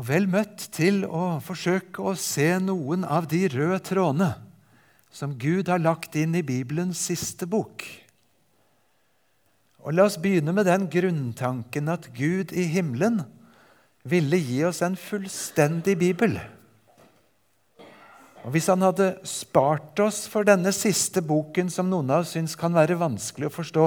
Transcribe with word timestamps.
Og 0.00 0.06
vel 0.08 0.24
møtt 0.32 0.70
til 0.72 1.02
å 1.04 1.42
forsøke 1.44 2.00
å 2.00 2.14
se 2.16 2.54
noen 2.64 3.02
av 3.04 3.26
de 3.28 3.42
røde 3.52 3.82
trådene 3.84 4.30
som 5.12 5.34
Gud 5.36 5.68
har 5.68 5.82
lagt 5.82 6.14
inn 6.16 6.32
i 6.38 6.46
Bibelens 6.46 7.02
siste 7.10 7.44
bok. 7.50 7.84
Og 9.84 9.92
La 9.92 10.06
oss 10.08 10.16
begynne 10.22 10.54
med 10.56 10.64
den 10.70 10.86
grunntanken 10.88 11.90
at 11.92 12.08
Gud 12.16 12.54
i 12.56 12.64
himmelen 12.72 13.20
ville 14.08 14.40
gi 14.40 14.62
oss 14.64 14.80
en 14.86 14.96
fullstendig 14.96 15.98
bibel. 16.00 16.38
Og 18.40 18.54
Hvis 18.54 18.70
han 18.72 18.80
hadde 18.80 19.18
spart 19.28 20.00
oss 20.00 20.22
for 20.32 20.48
denne 20.48 20.72
siste 20.72 21.20
boken, 21.20 21.68
som 21.68 21.90
noen 21.92 22.08
av 22.08 22.24
oss 22.24 22.32
syns 22.38 22.56
kan 22.56 22.72
være 22.72 22.96
vanskelig 22.96 23.50
å 23.50 23.56
forstå, 23.58 23.86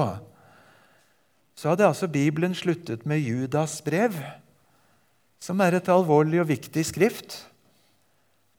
så 1.58 1.74
hadde 1.74 1.90
altså 1.90 2.06
Bibelen 2.06 2.54
sluttet 2.54 3.08
med 3.10 3.26
Judas 3.26 3.80
brev, 3.82 4.14
som 5.44 5.60
er 5.64 5.76
et 5.76 5.92
alvorlig 5.92 6.40
og 6.44 6.48
viktig 6.54 6.86
skrift. 6.88 7.42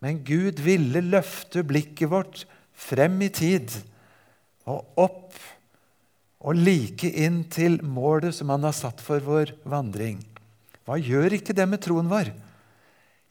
Men 0.05 0.21
Gud 0.27 0.61
ville 0.65 1.01
løfte 1.01 1.65
blikket 1.65 2.11
vårt 2.13 2.45
frem 2.77 3.17
i 3.25 3.31
tid 3.33 3.73
og 4.69 5.01
opp 5.01 5.39
og 6.45 6.59
like 6.59 7.09
inn 7.25 7.45
til 7.49 7.79
målet 7.81 8.37
som 8.37 8.53
han 8.53 8.67
har 8.69 8.77
satt 8.77 9.01
for 9.01 9.23
vår 9.25 9.55
vandring. 9.65 10.19
Hva 10.85 10.99
gjør 11.01 11.39
ikke 11.39 11.57
det 11.57 11.65
med 11.71 11.81
troen 11.85 12.11
vår? 12.11 12.29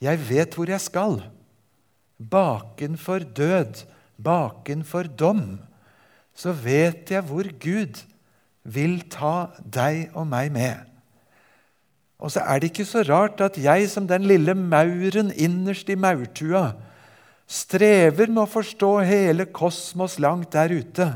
Jeg 0.01 0.21
vet 0.25 0.57
hvor 0.57 0.71
jeg 0.71 0.81
skal. 0.81 1.19
Bakenfor 2.17 3.27
død, 3.37 3.83
bakenfor 4.17 5.11
dom, 5.19 5.43
så 6.33 6.55
vet 6.57 7.13
jeg 7.13 7.21
hvor 7.29 7.45
Gud 7.61 8.01
vil 8.63 8.97
ta 9.13 9.53
deg 9.61 10.09
og 10.17 10.25
meg 10.31 10.49
med. 10.55 10.92
Og 12.23 12.31
så 12.31 12.43
er 12.47 12.61
det 12.61 12.71
ikke 12.71 12.87
så 12.87 13.03
rart 13.03 13.41
at 13.43 13.59
jeg 13.59 13.89
som 13.91 14.07
den 14.07 14.23
lille 14.29 14.55
mauren 14.55 15.33
innerst 15.35 15.89
i 15.91 15.99
maurtua 15.99 16.69
strever 17.51 18.29
med 18.31 18.45
å 18.45 18.49
forstå 18.49 18.91
hele 19.03 19.45
kosmos 19.51 20.15
langt 20.23 20.53
der 20.55 20.71
ute. 20.71 21.09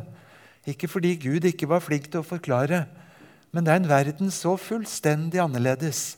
Ikke 0.68 0.90
fordi 0.92 1.16
Gud 1.22 1.48
ikke 1.48 1.70
var 1.72 1.84
flink 1.84 2.10
til 2.12 2.20
å 2.20 2.28
forklare, 2.28 2.84
men 3.56 3.64
det 3.64 3.72
er 3.72 3.80
en 3.80 3.90
verden 3.90 4.34
så 4.36 4.58
fullstendig 4.60 5.40
annerledes. 5.40 6.18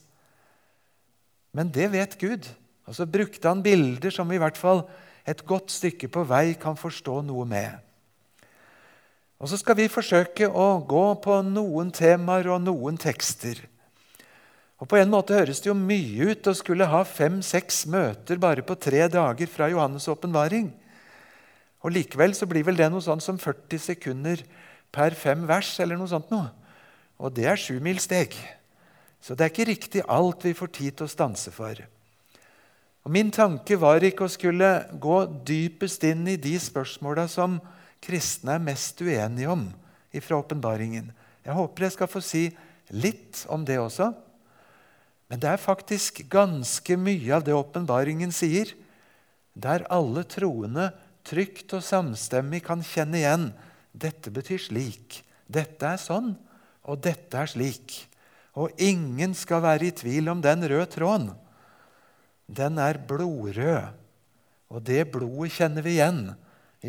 Men 1.53 1.69
det 1.73 1.91
vet 1.93 2.17
Gud. 2.17 2.49
Og 2.89 2.97
så 2.97 3.05
brukte 3.05 3.45
han 3.45 3.61
bilder 3.61 4.09
som 4.09 4.25
vi 4.29 4.39
i 4.39 4.41
hvert 4.41 4.57
fall 4.57 4.87
et 5.29 5.43
godt 5.45 5.69
stykke 5.69 6.09
på 6.09 6.25
vei 6.25 6.55
kan 6.57 6.77
forstå 6.77 7.21
noe 7.27 7.45
med. 7.45 7.77
Og 9.37 9.51
så 9.51 9.59
skal 9.61 9.77
vi 9.77 9.91
forsøke 9.91 10.49
å 10.49 10.81
gå 10.89 11.05
på 11.21 11.37
noen 11.45 11.93
temaer 11.93 12.49
og 12.49 12.63
noen 12.65 12.97
tekster. 12.99 13.61
Og 14.79 14.87
På 14.87 14.95
en 14.95 15.11
måte 15.11 15.35
høres 15.35 15.59
det 15.59 15.67
jo 15.67 15.75
mye 15.75 16.31
ut 16.31 16.47
å 16.47 16.55
skulle 16.55 16.87
ha 16.87 17.01
fem-seks 17.03 17.83
møter 17.91 18.39
bare 18.39 18.63
på 18.63 18.77
tre 18.79 19.09
dager 19.11 19.49
fra 19.51 19.67
Johannes' 19.67 20.07
åpenbaring. 20.07 20.71
Og 21.83 21.91
Likevel 21.95 22.31
så 22.35 22.47
blir 22.47 22.63
vel 22.67 22.79
det 22.79 22.87
noe 22.91 23.03
sånt 23.03 23.23
som 23.23 23.39
40 23.39 23.79
sekunder 23.89 24.43
per 24.91 25.15
fem 25.15 25.45
vers. 25.47 25.79
eller 25.79 25.99
noe 25.99 26.07
sånt 26.07 26.31
noe. 26.31 26.47
Og 27.19 27.33
det 27.35 27.45
er 27.45 27.59
sjumilssteg. 27.59 28.35
Så 29.19 29.35
det 29.35 29.45
er 29.45 29.51
ikke 29.51 29.67
riktig 29.67 30.03
alt 30.07 30.45
vi 30.47 30.55
får 30.55 30.71
tid 30.71 30.95
til 30.95 31.07
å 31.07 31.11
stanse 31.11 31.51
for. 31.51 31.75
Og 33.03 33.11
Min 33.11 33.31
tanke 33.31 33.75
var 33.75 34.03
ikke 34.03 34.27
å 34.27 34.31
skulle 34.31 34.87
gå 34.95 35.25
dypest 35.43 36.03
inn 36.07 36.27
i 36.27 36.37
de 36.39 36.55
spørsmåla 36.59 37.27
som 37.27 37.59
kristne 37.99 38.55
er 38.55 38.63
mest 38.63 39.01
uenige 39.01 39.51
om 39.51 39.67
fra 40.23 40.39
åpenbaringen. 40.39 41.11
Jeg 41.43 41.53
håper 41.53 41.83
jeg 41.83 41.95
skal 41.95 42.11
få 42.11 42.21
si 42.23 42.43
litt 42.91 43.43
om 43.51 43.65
det 43.67 43.79
også. 43.79 44.13
Men 45.29 45.41
det 45.41 45.51
er 45.51 45.61
faktisk 45.61 46.23
ganske 46.31 46.97
mye 46.97 47.33
av 47.37 47.45
det 47.45 47.55
åpenbaringen 47.55 48.33
sier, 48.33 48.71
der 49.53 49.85
alle 49.93 50.23
troende 50.29 50.89
trygt 51.27 51.75
og 51.77 51.83
samstemmig 51.85 52.63
kan 52.65 52.81
kjenne 52.85 53.19
igjen 53.19 53.49
dette 53.93 54.31
betyr 54.33 54.61
slik, 54.61 55.21
dette 55.49 55.85
er 55.85 56.01
sånn, 56.01 56.33
og 56.89 57.01
dette 57.03 57.37
er 57.37 57.49
slik. 57.49 57.93
Og 58.57 58.73
ingen 58.81 59.35
skal 59.37 59.61
være 59.65 59.89
i 59.89 59.95
tvil 59.95 60.31
om 60.31 60.41
den 60.41 60.65
røde 60.65 60.89
tråden 60.93 61.29
den 62.49 62.79
er 62.81 62.97
blodrød. 63.07 63.93
Og 64.69 64.83
det 64.85 65.07
blodet 65.13 65.53
kjenner 65.55 65.85
vi 65.85 65.97
igjen 65.97 66.23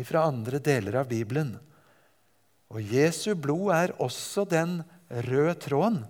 fra 0.07 0.25
andre 0.29 0.61
deler 0.61 0.99
av 1.01 1.09
Bibelen. 1.09 1.55
Og 2.71 2.81
Jesu 2.81 3.33
blod 3.35 3.73
er 3.75 3.93
også 4.01 4.45
den 4.49 4.79
røde 5.09 5.55
tråden 5.61 6.01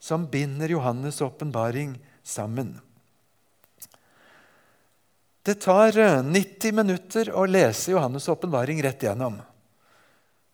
som 0.00 0.24
binder 0.26 0.68
Johannes' 0.68 1.22
åpenbaring 1.22 1.98
sammen. 2.22 2.80
Det 5.42 5.54
tar 5.54 5.92
90 6.22 6.68
eh, 6.68 6.74
minutter 6.74 7.30
å 7.36 7.44
lese 7.46 7.92
Johannes' 7.92 8.28
åpenbaring 8.32 8.82
rett 8.82 9.02
igjennom. 9.04 9.38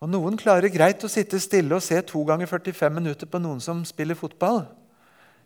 Og 0.02 0.10
Noen 0.12 0.36
klarer 0.38 0.70
greit 0.70 1.02
å 1.06 1.10
sitte 1.10 1.40
stille 1.40 1.78
og 1.78 1.82
se 1.82 1.98
to 2.04 2.22
ganger 2.28 2.50
45 2.50 2.98
minutter 2.98 3.30
på 3.30 3.40
noen 3.40 3.62
som 3.62 3.84
spiller 3.88 4.18
fotball. 4.18 4.64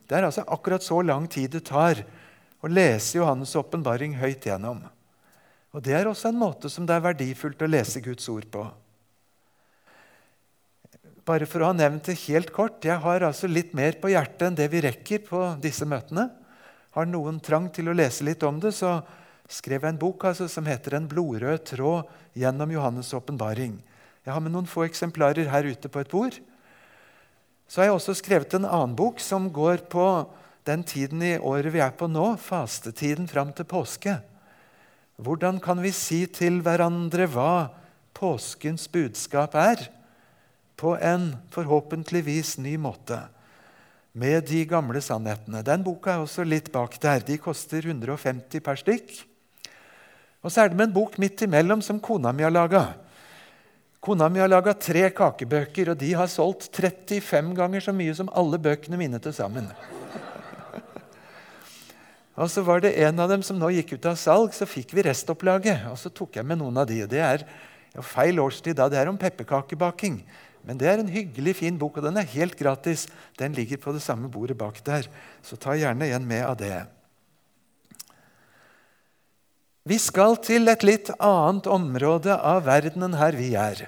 Det 0.08 0.18
er 0.18 0.26
altså 0.26 0.42
akkurat 0.48 0.82
så 0.82 1.00
lang 1.06 1.28
tid 1.30 1.52
det 1.54 1.68
tar 1.68 2.02
å 2.60 2.68
lese 2.68 3.20
Johannes' 3.20 3.56
åpenbaring 3.56 4.16
høyt 4.18 4.48
gjennom. 4.48 4.82
Og 5.70 5.82
Det 5.82 5.94
er 5.94 6.08
også 6.08 6.32
en 6.32 6.40
måte 6.40 6.68
som 6.72 6.86
det 6.86 6.96
er 6.96 7.04
verdifullt 7.04 7.62
å 7.62 7.70
lese 7.70 8.02
Guds 8.02 8.28
ord 8.28 8.48
på. 8.50 8.64
Bare 11.28 11.46
for 11.48 11.60
å 11.60 11.70
ha 11.70 11.76
nevnt 11.76 12.08
det 12.08 12.18
helt 12.26 12.52
kort, 12.52 12.84
Jeg 12.84 12.98
har 12.98 13.20
altså 13.20 13.46
litt 13.46 13.74
mer 13.74 13.92
på 14.00 14.08
hjertet 14.08 14.46
enn 14.48 14.54
det 14.56 14.68
vi 14.72 14.80
rekker 14.80 15.18
på 15.26 15.60
disse 15.60 15.84
møtene. 15.84 16.30
Har 16.96 17.06
noen 17.06 17.40
trang 17.40 17.68
til 17.70 17.88
å 17.88 17.94
lese 17.94 18.24
litt 18.24 18.42
om 18.42 18.58
det, 18.60 18.72
så 18.74 19.02
skrev 19.50 19.82
jeg 19.82 19.92
en 19.92 20.00
bok 20.00 20.24
altså, 20.24 20.48
som 20.48 20.64
heter 20.64 20.96
'En 20.96 21.08
blodrød 21.08 21.64
tråd 21.64 22.08
gjennom 22.34 22.70
Johannes' 22.70 23.14
åpenbaring'. 23.14 23.78
Jeg 24.24 24.34
har 24.34 24.40
med 24.40 24.52
noen 24.52 24.66
få 24.66 24.88
eksemplarer 24.88 25.48
her 25.48 25.64
ute 25.64 25.88
på 25.88 26.00
et 26.00 26.08
bord. 26.08 26.38
Så 27.68 27.80
har 27.80 27.84
jeg 27.84 27.94
også 27.94 28.14
skrevet 28.14 28.54
en 28.54 28.64
annen 28.64 28.96
bok 28.96 29.20
som 29.20 29.50
går 29.50 29.88
på 29.88 30.28
den 30.64 30.82
tiden 30.82 31.22
i 31.22 31.38
året 31.38 31.72
vi 31.72 31.80
er 31.80 31.90
på 31.90 32.08
nå, 32.08 32.36
fastetiden 32.36 33.28
fram 33.28 33.52
til 33.52 33.64
påske. 33.64 34.20
Hvordan 35.20 35.60
kan 35.60 35.80
vi 35.82 35.90
si 35.90 36.26
til 36.26 36.60
hverandre 36.60 37.26
hva 37.28 37.70
påskens 38.14 38.88
budskap 38.88 39.54
er, 39.54 39.88
på 40.80 40.94
en 40.96 41.34
forhåpentligvis 41.52 42.56
ny 42.58 42.78
måte? 42.80 43.20
Med 44.12 44.48
de 44.48 44.64
gamle 44.66 45.02
sannhetene. 45.04 45.60
Den 45.62 45.84
boka 45.86 46.16
er 46.16 46.24
også 46.24 46.42
litt 46.42 46.72
bak 46.72 46.96
der. 47.02 47.20
De 47.22 47.36
koster 47.38 47.84
150 47.84 48.64
per 48.64 48.80
stykk. 48.80 49.12
Og 50.40 50.50
så 50.50 50.64
er 50.64 50.72
det 50.72 50.80
med 50.80 50.88
en 50.88 50.96
bok 50.96 51.18
midt 51.20 51.44
imellom 51.44 51.84
som 51.84 52.00
kona 52.02 52.32
mi 52.32 52.42
har 52.42 52.52
laga. 52.52 52.88
Kona 54.00 54.30
mi 54.32 54.40
har 54.40 54.48
laga 54.48 54.72
tre 54.72 55.10
kakebøker, 55.12 55.92
og 55.92 56.00
de 56.00 56.14
har 56.16 56.30
solgt 56.32 56.70
35 56.72 57.52
ganger 57.58 57.84
så 57.84 57.92
mye 57.92 58.14
som 58.16 58.32
alle 58.32 58.58
bøkene 58.58 58.96
mine 58.96 59.20
til 59.20 59.36
sammen. 59.36 59.68
Og 62.40 62.48
så 62.48 62.64
var 62.64 62.80
det 62.80 62.94
en 63.04 63.20
av 63.20 63.28
dem 63.28 63.42
som 63.44 63.58
nå 63.60 63.68
gikk 63.76 63.98
ut 63.98 64.06
av 64.08 64.16
salg, 64.16 64.54
så 64.56 64.64
fikk 64.64 64.94
vi 64.96 65.04
restopplaget. 65.04 65.84
Og 65.92 65.98
så 66.00 66.08
tok 66.08 66.38
jeg 66.38 66.48
med 66.48 66.62
noen 66.62 66.78
av 66.80 66.88
de. 66.88 67.02
Det 67.04 67.20
er 67.20 67.44
feil 68.06 68.40
årstid 68.40 68.78
da. 68.78 68.86
Det 68.88 68.96
er 68.96 69.10
om 69.10 69.20
pepperkakebaking. 69.20 70.22
Men 70.66 70.78
det 70.80 70.88
er 70.90 71.00
en 71.00 71.10
hyggelig, 71.10 71.56
fin 71.62 71.78
bok, 71.80 71.98
og 71.98 72.04
den 72.04 72.20
er 72.20 72.28
helt 72.34 72.56
gratis. 72.58 73.06
Den 73.40 73.54
ligger 73.56 73.80
på 73.80 73.94
det 73.96 74.02
samme 74.04 74.28
bordet 74.32 74.58
bak 74.60 74.82
der. 74.84 75.08
Så 75.42 75.56
ta 75.56 75.76
gjerne 75.78 76.08
igjen 76.08 76.26
med 76.28 76.44
av 76.44 76.58
det. 76.60 76.84
Vi 79.88 79.96
skal 79.98 80.36
til 80.44 80.68
et 80.68 80.84
litt 80.84 81.08
annet 81.16 81.66
område 81.70 82.36
av 82.36 82.66
verden 82.68 83.08
enn 83.08 83.16
her 83.16 83.36
vi 83.38 83.54
er. 83.58 83.86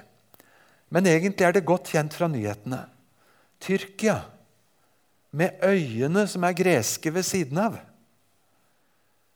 Men 0.89 1.07
egentlig 1.09 1.45
er 1.45 1.55
det 1.55 1.67
godt 1.69 1.93
kjent 1.93 2.17
fra 2.17 2.27
nyhetene. 2.29 2.83
Tyrkia, 3.63 4.23
med 5.33 5.61
øyene 5.65 6.27
som 6.29 6.43
er 6.45 6.57
greske 6.57 7.09
ved 7.13 7.25
siden 7.25 7.57
av 7.57 7.79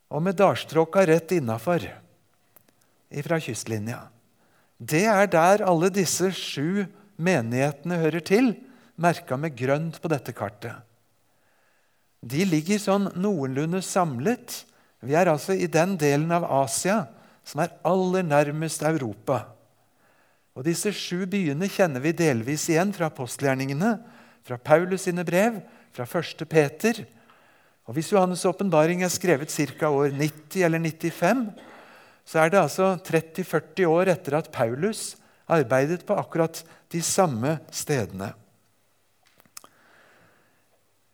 og 0.07 0.23
med 0.23 0.37
dalstråka 0.39 1.03
rett 1.07 1.33
innafor 1.35 1.83
fra 3.25 3.39
kystlinja. 3.43 3.99
Det 4.77 5.03
er 5.09 5.27
der 5.31 5.63
alle 5.67 5.89
disse 5.91 6.29
sju 6.35 6.85
menighetene 7.17 7.99
hører 8.01 8.23
til, 8.25 8.53
merka 8.97 9.37
med 9.37 9.55
grønt 9.57 9.99
på 10.01 10.09
dette 10.11 10.33
kartet. 10.35 10.73
De 12.21 12.45
ligger 12.49 12.81
sånn 12.81 13.11
noenlunde 13.19 13.81
samlet. 13.85 14.63
Vi 15.05 15.13
er 15.17 15.29
altså 15.29 15.53
i 15.53 15.69
den 15.69 15.95
delen 16.01 16.33
av 16.33 16.47
Asia 16.63 17.03
som 17.47 17.61
er 17.63 17.75
aller 17.87 18.25
nærmest 18.25 18.83
Europa. 18.83 19.43
Og 20.57 20.65
Disse 20.65 20.91
sju 20.95 21.27
byene 21.29 21.69
kjenner 21.69 22.01
vi 22.01 22.15
delvis 22.17 22.65
igjen 22.71 22.91
fra 22.95 23.11
apostelgjerningene, 23.11 23.93
fra 24.47 24.57
Paulus 24.57 25.05
sine 25.05 25.25
brev, 25.27 25.59
fra 25.93 26.07
1. 26.07 26.43
Peter 26.49 27.03
og 27.87 27.95
Hvis 27.95 28.11
Johannes' 28.11 28.43
åpenbaring 28.43 29.03
er 29.03 29.11
skrevet 29.11 29.53
ca. 29.53 29.87
år 29.87 30.11
90 30.11 30.65
eller 30.65 30.79
95, 30.83 31.45
så 32.27 32.39
er 32.43 32.49
det 32.51 32.59
altså 32.59 32.97
30-40 32.99 33.87
år 33.87 34.11
etter 34.11 34.35
at 34.35 34.51
Paulus 34.51 35.15
arbeidet 35.47 36.05
på 36.07 36.17
akkurat 36.19 36.59
de 36.91 37.01
samme 37.01 37.57
stedene. 37.71 38.33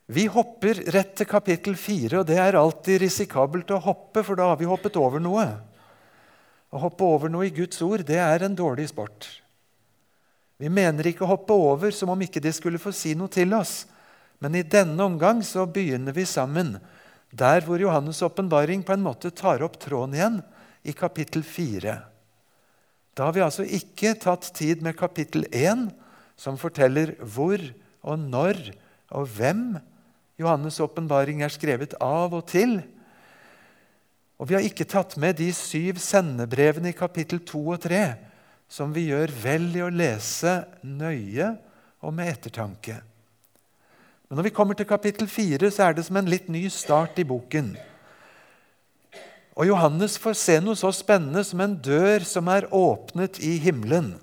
Vi 0.06 0.26
hopper 0.28 0.82
rett 0.92 1.14
til 1.16 1.28
kapittel 1.28 1.78
4, 1.80 2.18
og 2.20 2.26
det 2.28 2.36
er 2.36 2.58
alltid 2.60 3.00
risikabelt 3.06 3.70
å 3.72 3.80
hoppe, 3.86 4.20
for 4.20 4.36
da 4.36 4.50
har 4.50 4.58
vi 4.60 4.68
hoppet 4.68 4.98
over 5.00 5.22
noe. 5.22 5.46
Å 6.74 6.82
hoppe 6.82 7.06
over 7.06 7.32
noe 7.32 7.48
i 7.48 7.54
Guds 7.54 7.80
ord, 7.86 8.04
det 8.04 8.20
er 8.20 8.44
en 8.44 8.58
dårlig 8.58 8.90
sport. 8.90 9.30
Vi 10.60 10.68
mener 10.68 11.08
ikke 11.08 11.24
å 11.24 11.32
hoppe 11.32 11.56
over 11.56 11.94
som 11.94 12.12
om 12.12 12.20
ikke 12.20 12.42
de 12.42 12.52
skulle 12.54 12.82
få 12.82 12.92
si 12.94 13.14
noe 13.18 13.32
til 13.32 13.54
oss. 13.56 13.84
Men 14.42 14.58
i 14.58 14.66
denne 14.66 15.00
omgang 15.00 15.40
så 15.46 15.64
begynner 15.64 16.12
vi 16.12 16.26
sammen 16.28 16.76
der 17.34 17.64
hvor 17.66 17.80
Johannes' 17.80 18.22
åpenbaring 18.22 18.84
på 18.86 18.92
en 18.94 19.02
måte 19.02 19.32
tar 19.34 19.64
opp 19.64 19.78
tråden 19.82 20.14
igjen, 20.14 20.42
i 20.84 20.92
kapittel 20.92 21.42
4. 21.42 21.96
Da 23.14 23.28
har 23.28 23.34
vi 23.36 23.44
altså 23.44 23.62
ikke 23.62 24.16
tatt 24.18 24.48
tid 24.56 24.82
med 24.82 24.96
kapittel 24.98 25.46
1, 25.52 25.86
som 26.36 26.58
forteller 26.58 27.14
hvor 27.22 27.62
og 28.02 28.18
når 28.18 28.58
og 29.14 29.28
hvem 29.36 29.76
Johannes' 30.40 30.80
åpenbaring 30.82 31.44
er 31.46 31.52
skrevet 31.54 31.94
av 32.02 32.34
og 32.34 32.42
til. 32.50 32.80
Og 34.42 34.50
vi 34.50 34.56
har 34.58 34.66
ikke 34.66 34.88
tatt 34.90 35.14
med 35.20 35.38
de 35.38 35.52
syv 35.54 36.00
sendebrevene 36.02 36.90
i 36.90 36.98
kapittel 36.98 37.38
2 37.46 37.62
og 37.76 37.84
3, 37.86 38.02
som 38.66 38.90
vi 38.90 39.06
gjør 39.12 39.30
vel 39.44 39.68
i 39.78 39.84
å 39.84 39.92
lese 39.94 40.56
nøye 40.82 41.52
og 42.02 42.14
med 42.16 42.32
ettertanke. 42.32 42.98
Men 44.26 44.40
når 44.40 44.48
vi 44.48 44.56
kommer 44.56 44.74
til 44.74 44.88
kapittel 44.90 45.30
4, 45.30 45.70
så 45.70 45.86
er 45.86 45.94
det 45.94 46.08
som 46.08 46.18
en 46.18 46.30
litt 46.32 46.48
ny 46.50 46.66
start 46.72 47.20
i 47.22 47.28
boken. 47.28 47.76
Og 49.54 49.68
Johannes 49.68 50.16
får 50.18 50.34
se 50.38 50.58
noe 50.62 50.78
så 50.78 50.90
spennende 50.94 51.44
som 51.46 51.62
en 51.62 51.76
dør 51.78 52.24
som 52.26 52.48
er 52.50 52.66
åpnet 52.74 53.38
i 53.38 53.56
himmelen. 53.62 54.14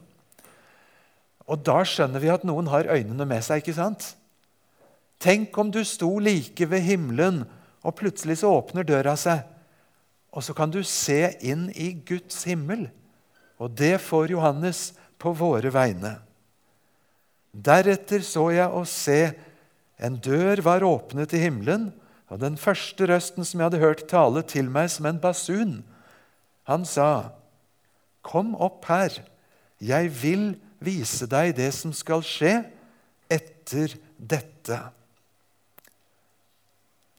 Og 1.47 1.63
da 1.67 1.81
skjønner 1.87 2.23
vi 2.23 2.31
at 2.31 2.43
noen 2.47 2.67
har 2.71 2.89
øynene 2.91 3.27
med 3.27 3.43
seg. 3.43 3.63
ikke 3.63 3.77
sant? 3.77 4.13
Tenk 5.21 5.55
om 5.61 5.71
du 5.71 5.83
sto 5.87 6.17
like 6.19 6.65
ved 6.67 6.83
himmelen, 6.83 7.43
og 7.81 7.95
plutselig 7.97 8.41
så 8.41 8.51
åpner 8.57 8.87
døra 8.87 9.15
seg. 9.19 9.43
Og 10.31 10.43
så 10.43 10.55
kan 10.55 10.71
du 10.71 10.81
se 10.87 11.35
inn 11.43 11.69
i 11.75 11.91
Guds 12.07 12.43
himmel. 12.47 12.87
Og 13.59 13.71
det 13.77 13.99
får 14.01 14.33
Johannes 14.33 14.91
på 15.21 15.33
våre 15.37 15.71
vegne. 15.73 16.15
Deretter 17.51 18.23
så 18.23 18.47
jeg 18.55 18.67
å 18.67 18.83
se 18.87 19.19
en 20.01 20.15
dør 20.23 20.63
var 20.65 20.85
åpnet 20.87 21.35
i 21.35 21.43
himmelen, 21.43 21.91
og 22.31 22.39
den 22.39 22.55
første 22.59 23.09
røsten 23.11 23.43
som 23.43 23.59
jeg 23.59 23.67
hadde 23.67 23.81
hørt 23.83 24.05
tale 24.07 24.43
til 24.47 24.69
meg 24.71 24.87
som 24.93 25.09
en 25.09 25.19
basun, 25.19 25.81
han 26.69 26.87
sa, 26.87 27.35
Kom 28.23 28.53
opp 28.55 28.85
her, 28.87 29.17
jeg 29.81 30.11
vil 30.21 30.45
vise 30.79 31.25
deg 31.29 31.55
det 31.57 31.71
som 31.75 31.91
skal 31.93 32.23
skje 32.23 32.53
etter 33.31 33.97
dette. 34.15 34.77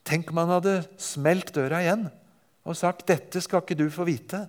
Tenk 0.07 0.31
om 0.31 0.41
han 0.43 0.55
hadde 0.57 0.77
smelt 1.01 1.53
døra 1.55 1.83
igjen 1.83 2.07
og 2.63 2.79
sagt, 2.79 3.07
'Dette 3.07 3.43
skal 3.43 3.63
ikke 3.63 3.79
du 3.79 3.89
få 3.91 4.07
vite'. 4.07 4.47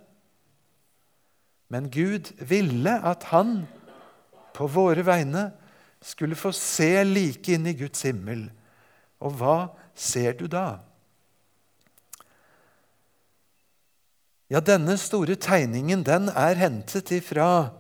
Men 1.74 1.90
Gud 1.90 2.30
ville 2.38 2.94
at 3.02 3.24
han 3.34 3.66
på 4.54 4.68
våre 4.70 5.02
vegne 5.06 5.48
skulle 6.02 6.38
få 6.38 6.52
se 6.54 7.04
like 7.04 7.50
inn 7.56 7.66
i 7.66 7.74
Guds 7.74 8.06
himmel. 8.06 8.52
Og 9.24 9.34
hva 9.40 9.58
ser 9.96 10.34
du 10.38 10.48
da? 10.52 10.82
Ja, 14.52 14.60
denne 14.62 14.98
store 15.02 15.38
tegningen 15.40 16.04
den 16.06 16.30
er 16.30 16.60
hentet 16.60 17.10
ifra 17.16 17.72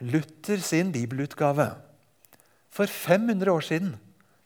Luther 0.00 0.60
sin 0.64 0.90
bibelutgave 0.92 1.70
for 2.70 2.86
500 2.86 3.52
år 3.52 3.64
siden. 3.64 3.94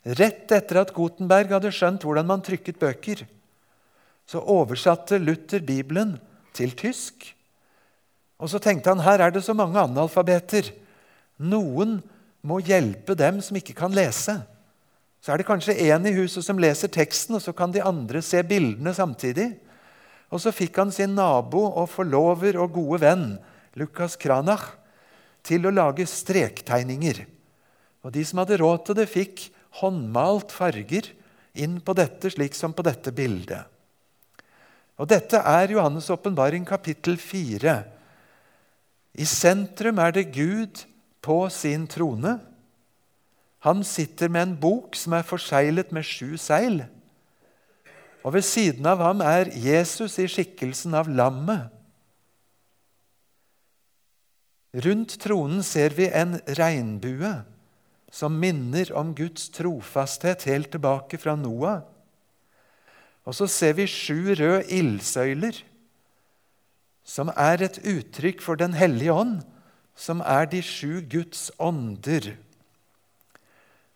Rett 0.05 0.53
etter 0.53 0.83
at 0.83 0.93
Gutenberg 0.95 1.51
hadde 1.55 1.73
skjønt 1.73 2.05
hvordan 2.05 2.29
man 2.29 2.45
trykket 2.45 2.79
bøker, 2.81 3.25
så 4.29 4.41
oversatte 4.41 5.19
Luther 5.21 5.65
Bibelen 5.65 6.17
til 6.57 6.75
tysk. 6.77 7.31
Og 8.41 8.51
så 8.53 8.61
tenkte 8.63 8.93
han 8.93 9.03
her 9.05 9.23
er 9.25 9.33
det 9.33 9.45
så 9.47 9.55
mange 9.57 9.81
analfabeter. 9.81 10.71
Noen 11.41 11.99
må 12.45 12.61
hjelpe 12.65 13.17
dem 13.17 13.41
som 13.45 13.57
ikke 13.57 13.77
kan 13.77 13.95
lese. 13.97 14.37
Så 15.25 15.33
er 15.33 15.41
det 15.41 15.47
kanskje 15.49 15.79
én 15.87 16.05
i 16.05 16.13
huset 16.19 16.45
som 16.45 16.59
leser 16.61 16.91
teksten, 16.93 17.39
og 17.39 17.41
så 17.41 17.55
kan 17.57 17.73
de 17.73 17.81
andre 17.81 18.21
se 18.21 18.43
bildene 18.45 18.93
samtidig. 18.93 19.55
Og 20.29 20.43
så 20.43 20.53
fikk 20.53 20.77
han 20.83 20.93
sin 20.93 21.15
nabo 21.17 21.63
og 21.71 21.89
forlover 21.95 22.59
og 22.61 22.75
gode 22.77 23.01
venn, 23.07 23.25
Lukas 23.81 24.19
Kranach, 24.21 24.75
til 25.41 25.65
å 25.65 25.73
lage 25.73 26.05
strektegninger. 26.05 27.23
Og 28.05 28.13
de 28.13 28.25
som 28.29 28.43
hadde 28.43 28.61
råd 28.61 28.85
til 28.85 29.01
det, 29.01 29.09
fikk 29.09 29.47
håndmalt 29.81 30.53
farger 30.53 31.09
inn 31.57 31.79
på 31.81 31.97
dette, 31.97 32.29
slik 32.35 32.53
som 32.59 32.77
på 32.77 32.85
dette 32.85 33.15
bildet. 33.17 33.65
Og 35.01 35.09
Dette 35.09 35.41
er 35.41 35.73
Johannes' 35.73 36.13
åpenbaring 36.13 36.69
kapittel 36.69 37.17
4. 37.19 37.79
I 39.17 39.25
sentrum 39.25 39.99
er 40.05 40.13
det 40.15 40.29
Gud 40.37 40.85
på 41.25 41.47
sin 41.51 41.89
trone. 41.91 42.37
Han 43.65 43.81
sitter 43.85 44.29
med 44.29 44.43
en 44.43 44.59
bok 44.61 44.97
som 44.99 45.17
er 45.17 45.25
forseglet 45.25 45.93
med 45.95 46.05
sju 46.05 46.37
seil. 46.41 46.83
Og 48.25 48.37
ved 48.37 48.45
siden 48.45 48.85
av 48.89 49.01
ham 49.01 49.23
er 49.25 49.53
Jesus 49.57 50.19
i 50.21 50.29
skikkelsen 50.29 50.97
av 50.97 51.09
lammet. 51.09 51.73
Rundt 54.85 55.17
tronen 55.23 55.63
ser 55.65 55.95
vi 55.95 56.09
en 56.11 56.37
regnbue 56.59 57.33
som 58.15 58.37
minner 58.39 58.91
om 58.97 59.13
Guds 59.15 59.49
trofasthet 59.55 60.47
helt 60.51 60.73
tilbake 60.75 61.19
fra 61.19 61.37
Noah. 61.39 61.83
Og 63.25 63.37
så 63.39 63.49
ser 63.49 63.79
vi 63.79 63.89
sju 63.89 64.35
røde 64.35 64.65
ildsøyler, 64.77 65.57
som 67.05 67.31
er 67.33 67.65
et 67.65 67.81
uttrykk 67.81 68.43
for 68.45 68.61
Den 68.61 68.77
hellige 68.77 69.13
ånd, 69.13 69.39
som 69.97 70.21
er 70.21 70.49
de 70.51 70.61
sju 70.63 71.01
Guds 71.11 71.51
ånder. 71.59 72.35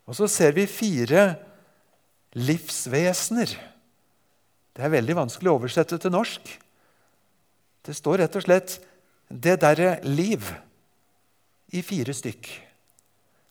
Og 0.08 0.16
så 0.16 0.28
ser 0.30 0.54
vi 0.56 0.64
fire 0.70 1.34
livsvesener. 2.38 3.52
Det 4.72 4.84
er 4.84 4.94
veldig 4.94 5.18
vanskelig 5.18 5.52
å 5.52 5.58
oversette 5.58 5.98
til 6.00 6.14
norsk. 6.14 6.48
Det 7.84 7.96
står 7.96 8.24
rett 8.24 8.38
og 8.38 8.44
slett 8.46 8.78
'det 9.28 9.60
derre 9.60 10.00
liv' 10.02 10.54
i 11.72 11.82
fire 11.82 12.14
stykk. 12.14 12.48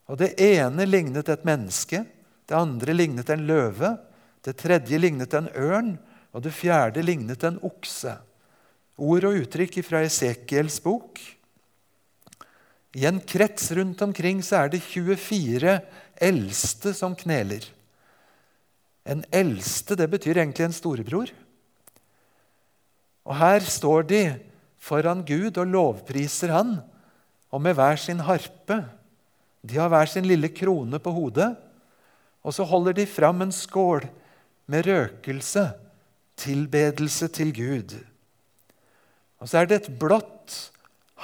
Og 0.10 0.18
Det 0.18 0.40
ene 0.40 0.86
lignet 0.86 1.30
et 1.30 1.46
menneske, 1.46 2.06
det 2.48 2.56
andre 2.56 2.94
lignet 2.94 3.30
en 3.30 3.46
løve, 3.46 3.98
det 4.42 4.58
tredje 4.58 4.98
lignet 4.98 5.34
en 5.34 5.50
ørn, 5.50 5.98
og 6.34 6.44
det 6.44 6.54
fjerde 6.54 7.04
lignet 7.04 7.44
en 7.44 7.60
okse. 7.60 8.18
Ord 8.98 9.24
og 9.24 9.36
uttrykk 9.44 9.84
fra 9.86 10.02
Esekiels 10.02 10.80
bok. 10.80 11.20
I 12.96 13.06
en 13.06 13.20
krets 13.20 13.72
rundt 13.72 14.02
omkring 14.02 14.42
så 14.42 14.64
er 14.64 14.70
det 14.70 14.82
24 14.82 15.82
eldste 16.22 16.94
som 16.98 17.16
kneler. 17.18 17.66
En 19.08 19.24
eldste 19.32 19.96
det 19.96 20.10
betyr 20.12 20.42
egentlig 20.42 20.68
en 20.68 20.76
storebror. 20.76 21.32
Og 23.28 23.36
Her 23.40 23.64
står 23.64 24.08
de 24.08 24.22
foran 24.78 25.24
Gud 25.28 25.58
og 25.58 25.68
lovpriser 25.68 26.54
Han, 26.56 26.78
og 27.52 27.62
med 27.64 27.78
hver 27.78 27.96
sin 28.00 28.20
harpe 28.20 28.82
de 29.68 29.80
har 29.80 29.90
hver 29.92 30.08
sin 30.08 30.28
lille 30.28 30.50
krone 30.54 31.00
på 31.00 31.12
hodet, 31.12 31.50
og 32.44 32.54
så 32.56 32.64
holder 32.64 32.96
de 32.96 33.08
fram 33.10 33.42
en 33.44 33.52
skål 33.52 34.06
med 34.72 34.88
røkelse, 34.88 35.66
tilbedelse 36.38 37.28
til 37.34 37.52
Gud. 37.56 37.98
Og 39.42 39.50
så 39.50 39.60
er 39.60 39.70
det 39.70 39.82
et 39.82 40.00
blått 40.00 40.72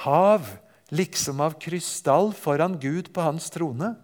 hav, 0.04 0.46
liksom 0.90 1.40
av 1.40 1.56
krystall, 1.62 2.32
foran 2.36 2.76
Gud 2.82 3.12
på 3.14 3.24
hans 3.24 3.48
trone. 3.54 3.94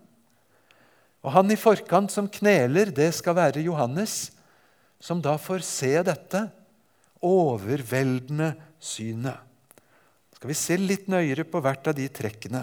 Og 1.20 1.34
han 1.34 1.52
i 1.52 1.58
forkant 1.60 2.12
som 2.12 2.28
kneler, 2.32 2.92
det 2.94 3.10
skal 3.16 3.36
være 3.36 3.64
Johannes, 3.64 4.30
som 5.00 5.20
da 5.24 5.36
får 5.40 5.64
se 5.64 5.92
dette 6.04 6.46
overveldende 7.24 8.54
synet. 8.80 9.36
Skal 10.36 10.48
vi 10.48 10.56
se 10.56 10.76
litt 10.80 11.08
nøyere 11.12 11.44
på 11.44 11.60
hvert 11.60 11.90
av 11.92 11.96
de 11.98 12.06
trekkene. 12.08 12.62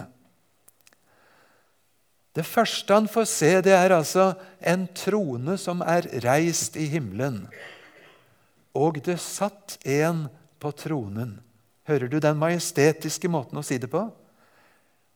Det 2.38 2.46
første 2.46 2.94
han 2.94 3.10
får 3.10 3.26
se, 3.30 3.52
det 3.66 3.74
er 3.74 3.94
altså 3.96 4.32
en 4.62 4.86
trone 4.98 5.58
som 5.62 5.82
er 5.86 6.06
reist 6.26 6.78
i 6.78 6.86
himmelen. 6.90 7.44
Og 8.78 9.00
det 9.06 9.18
satt 9.22 9.78
en 9.86 10.26
på 10.62 10.72
tronen. 10.78 11.38
Hører 11.90 12.10
du 12.10 12.20
den 12.22 12.38
majestetiske 12.38 13.30
måten 13.32 13.58
å 13.58 13.66
si 13.66 13.80
det 13.82 13.90
på? 13.90 14.04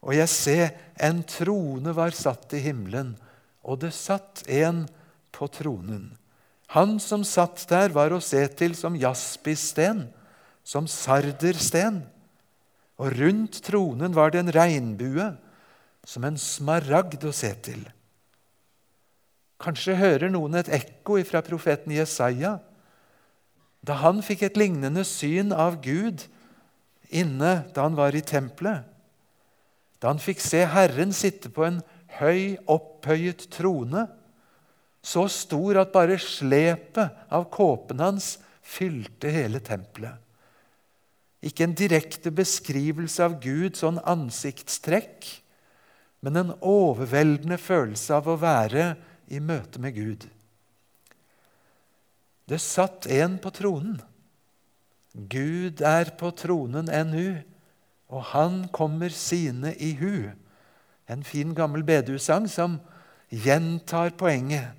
Og 0.02 0.16
jeg 0.18 0.30
ser 0.34 0.72
en 1.02 1.22
trone 1.30 1.94
var 1.94 2.14
satt 2.18 2.54
i 2.58 2.64
himmelen, 2.64 3.14
og 3.62 3.82
det 3.84 3.94
satt 3.96 4.44
en 4.50 4.86
på 5.32 5.48
tronen. 5.54 6.12
Han 6.72 6.98
som 7.04 7.24
satt 7.28 7.66
der, 7.70 7.92
var 7.92 8.14
å 8.16 8.24
se 8.24 8.42
til 8.56 8.76
som 8.80 8.96
jaspissten, 8.96 10.06
som 10.64 10.88
sardersten. 10.88 12.02
Og 13.02 13.12
rundt 13.18 13.60
tronen 13.66 14.16
var 14.16 14.32
det 14.32 14.44
en 14.44 14.54
regnbue 14.56 15.32
som 16.08 16.26
en 16.26 16.38
smaragd 16.40 17.26
å 17.28 17.34
se 17.36 17.52
til. 17.66 17.84
Kanskje 19.62 20.00
hører 20.00 20.32
noen 20.34 20.58
et 20.58 20.72
ekko 20.74 21.20
fra 21.28 21.44
profeten 21.46 21.94
Jesaja 21.94 22.58
da 23.82 23.98
han 24.02 24.22
fikk 24.26 24.46
et 24.46 24.58
lignende 24.62 25.04
syn 25.06 25.50
av 25.54 25.80
Gud 25.82 26.24
inne 27.10 27.54
da 27.74 27.86
han 27.88 27.98
var 27.98 28.16
i 28.16 28.24
tempelet. 28.26 28.86
Da 30.02 30.14
han 30.14 30.22
fikk 30.22 30.42
se 30.42 30.64
Herren 30.70 31.14
sitte 31.14 31.50
på 31.54 31.66
en 31.66 31.82
høy, 32.20 32.58
opphøyet 32.70 33.48
trone, 33.54 34.08
så 35.02 35.26
stor 35.32 35.82
at 35.82 35.94
bare 35.94 36.20
slepet 36.22 37.24
av 37.34 37.48
kåpen 37.54 38.02
hans 38.04 38.36
fylte 38.62 39.32
hele 39.34 39.62
tempelet. 39.64 40.20
Ikke 41.42 41.66
en 41.66 41.78
direkte 41.78 42.30
beskrivelse 42.34 43.24
av 43.26 43.40
Gud, 43.42 43.74
sånn 43.80 43.98
ansiktstrekk, 44.06 45.26
men 46.22 46.38
en 46.38 46.54
overveldende 46.60 47.58
følelse 47.58 48.14
av 48.20 48.30
å 48.30 48.38
være 48.38 48.92
i 49.34 49.42
møte 49.42 49.82
med 49.82 49.96
Gud. 49.98 50.28
Det 52.46 52.60
satt 52.62 53.08
en 53.10 53.40
på 53.42 53.50
tronen. 53.56 53.98
Gud 55.14 55.82
er 55.82 56.14
på 56.20 56.30
tronen 56.38 56.92
ennu, 56.94 57.42
og 58.12 58.28
han 58.36 58.68
kommer 58.76 59.10
sine 59.16 59.74
i 59.82 59.94
hu. 59.98 60.30
En 61.12 61.24
fin, 61.28 61.52
gammel 61.56 61.84
bedehussang 61.84 62.48
som 62.50 62.78
gjentar 63.32 64.14
poenget. 64.20 64.78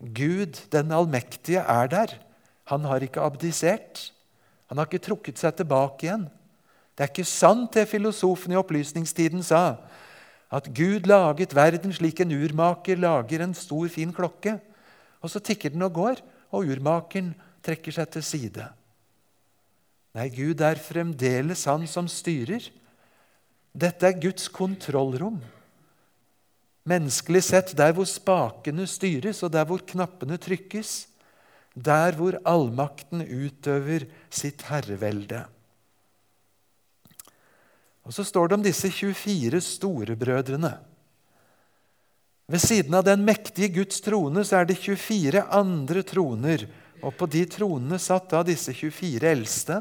Gud, 0.00 0.58
den 0.72 0.92
allmektige, 0.92 1.60
er 1.60 1.88
der. 1.88 2.14
Han 2.68 2.84
har 2.88 3.02
ikke 3.04 3.20
abdisert. 3.24 4.10
Han 4.68 4.78
har 4.78 4.88
ikke 4.88 5.02
trukket 5.02 5.40
seg 5.40 5.56
tilbake 5.58 6.06
igjen. 6.06 6.28
Det 6.94 7.04
er 7.06 7.12
ikke 7.12 7.28
sant, 7.28 7.72
det 7.74 7.88
filosofen 7.88 8.52
i 8.52 8.58
opplysningstiden 8.60 9.42
sa, 9.44 9.80
at 10.52 10.66
Gud 10.74 11.06
laget 11.08 11.54
verden 11.54 11.94
slik 11.94 12.20
en 12.20 12.34
urmaker 12.34 12.98
lager 12.98 13.44
en 13.44 13.54
stor, 13.54 13.86
fin 13.88 14.12
klokke. 14.12 14.58
Og 15.22 15.32
så 15.32 15.40
tikker 15.40 15.72
den 15.72 15.84
og 15.86 15.94
går, 15.96 16.20
og 16.50 16.68
urmakeren 16.68 17.32
trekker 17.64 17.94
seg 17.94 18.10
til 18.12 18.24
side. 18.26 18.66
Nei, 20.16 20.26
Gud 20.34 20.60
er 20.66 20.80
fremdeles 20.82 21.64
Han 21.70 21.86
som 21.86 22.08
styrer. 22.10 22.66
Dette 23.70 24.08
er 24.08 24.18
Guds 24.18 24.48
kontrollrom. 24.50 25.38
Menneskelig 26.88 27.42
sett 27.44 27.72
der 27.76 27.92
hvor 27.96 28.08
spakene 28.08 28.86
styres, 28.88 29.42
og 29.44 29.52
der 29.52 29.66
hvor 29.68 29.82
knappene 29.84 30.38
trykkes. 30.40 31.06
Der 31.76 32.16
hvor 32.16 32.38
allmakten 32.48 33.22
utøver 33.22 34.08
sitt 34.32 34.64
herrevelde. 34.70 35.44
Og 38.08 38.14
Så 38.14 38.24
står 38.24 38.48
det 38.48 38.56
om 38.58 38.62
disse 38.64 38.90
24 38.90 39.60
storebrødrene. 39.60 40.72
Ved 42.50 42.58
siden 42.58 42.94
av 42.98 43.04
den 43.06 43.22
mektige 43.22 43.68
Guds 43.70 44.00
trone 44.02 44.42
så 44.42 44.58
er 44.58 44.66
det 44.66 44.80
24 44.80 45.44
andre 45.54 46.02
troner. 46.02 46.64
Og 47.04 47.14
på 47.14 47.28
de 47.30 47.44
tronene 47.46 48.00
satt 48.02 48.32
da 48.32 48.42
disse 48.42 48.74
24 48.74 49.28
eldste. 49.30 49.76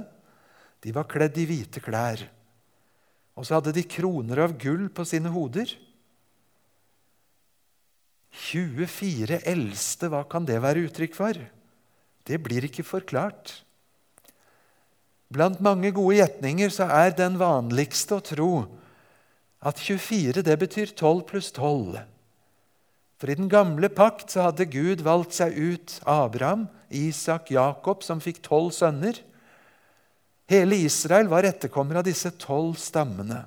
De 0.84 0.94
var 0.94 1.10
kledd 1.10 1.40
i 1.42 1.48
hvite 1.50 1.82
klær. 1.82 2.22
Og 3.34 3.48
så 3.48 3.58
hadde 3.58 3.74
de 3.74 3.88
kroner 3.88 4.44
av 4.46 4.54
gull 4.62 4.86
på 4.94 5.08
sine 5.08 5.32
hoder. 5.34 5.72
24 8.32 9.42
eldste, 9.50 10.10
hva 10.12 10.24
kan 10.30 10.46
det 10.46 10.60
være 10.62 10.86
uttrykk 10.88 11.18
for? 11.18 11.40
Det 12.30 12.38
blir 12.44 12.68
ikke 12.68 12.86
forklart. 12.86 13.60
Blant 15.30 15.62
mange 15.62 15.92
gode 15.94 16.18
gjetninger 16.18 16.72
så 16.74 16.88
er 16.90 17.14
den 17.18 17.38
vanligste 17.42 18.18
å 18.18 18.26
tro 18.26 18.54
at 19.60 19.82
24 19.82 20.42
det 20.46 20.56
betyr 20.62 20.94
12 20.96 21.22
pluss 21.30 21.52
12. 21.54 22.00
For 23.20 23.30
i 23.30 23.36
den 23.36 23.50
gamle 23.52 23.90
pakt 23.92 24.32
så 24.32 24.48
hadde 24.48 24.70
Gud 24.72 25.04
valgt 25.04 25.36
seg 25.36 25.58
ut 25.58 25.98
Abraham, 26.08 26.70
Isak, 26.90 27.52
Jakob, 27.52 28.06
som 28.06 28.22
fikk 28.24 28.40
tolv 28.46 28.72
sønner. 28.74 29.20
Hele 30.50 30.80
Israel 30.82 31.28
var 31.30 31.46
etterkommer 31.46 32.00
av 32.00 32.08
disse 32.08 32.32
tolv 32.42 32.80
stammene. 32.80 33.44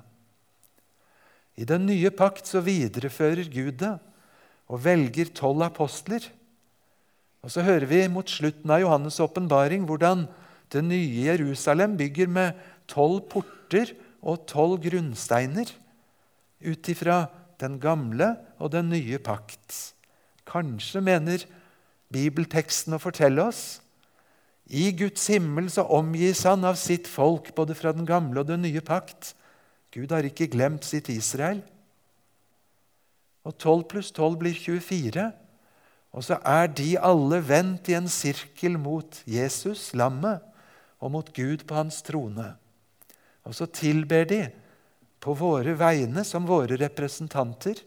I 1.57 1.65
den 1.67 1.87
nye 1.89 2.13
pakt 2.13 2.47
så 2.49 2.61
viderefører 2.63 3.49
Gud 3.51 3.81
det 3.81 3.95
og 4.73 4.81
velger 4.81 5.29
tolv 5.37 5.61
apostler. 5.67 6.25
Og 7.45 7.51
Så 7.51 7.61
hører 7.61 7.85
vi 7.85 8.01
mot 8.09 8.29
slutten 8.29 8.71
av 8.71 8.81
Johannes' 8.81 9.21
åpenbaring 9.21 9.85
hvordan 9.85 10.25
det 10.73 10.81
nye 10.87 11.27
Jerusalem 11.27 11.97
bygger 11.99 12.27
med 12.31 12.57
tolv 12.89 13.27
porter 13.29 13.93
og 14.23 14.47
tolv 14.49 14.79
grunnsteiner 14.81 15.69
ut 16.63 16.89
ifra 16.89 17.27
den 17.61 17.77
gamle 17.79 18.33
og 18.57 18.71
den 18.73 18.89
nye 18.89 19.19
pakt. 19.21 19.93
Kanskje 20.47 21.03
mener 21.03 21.45
bibelteksten 22.13 22.95
å 22.95 23.01
fortelle 23.01 23.43
oss 23.43 23.83
i 24.73 24.89
Guds 24.95 25.27
himmel 25.27 25.67
så 25.71 25.83
omgis 25.91 26.45
han 26.47 26.63
av 26.65 26.79
sitt 26.79 27.07
folk, 27.11 27.51
både 27.55 27.75
fra 27.75 27.91
den 27.93 28.07
gamle 28.07 28.41
og 28.41 28.47
den 28.47 28.63
nye 28.63 28.81
pakt. 28.81 29.33
Gud 29.93 30.11
har 30.15 30.25
ikke 30.25 30.49
glemt 30.49 30.87
sitt 30.87 31.11
Israel. 31.11 31.61
Og 33.43 33.55
12 33.57 33.83
pluss 33.91 34.11
12 34.15 34.37
blir 34.39 34.55
24. 34.57 35.29
Og 36.13 36.25
så 36.25 36.37
er 36.45 36.69
de 36.69 36.93
alle 37.01 37.39
vendt 37.43 37.89
i 37.89 37.97
en 37.97 38.09
sirkel 38.11 38.77
mot 38.79 39.19
Jesus, 39.25 39.91
lammet 39.97 40.43
og 41.03 41.11
mot 41.15 41.31
Gud 41.35 41.65
på 41.67 41.75
hans 41.75 42.01
trone. 42.05 42.53
Og 43.43 43.55
så 43.57 43.67
tilber 43.67 44.27
de 44.29 44.45
på 45.23 45.35
våre 45.35 45.73
vegne 45.79 46.23
som 46.27 46.47
våre 46.47 46.77
representanter. 46.79 47.81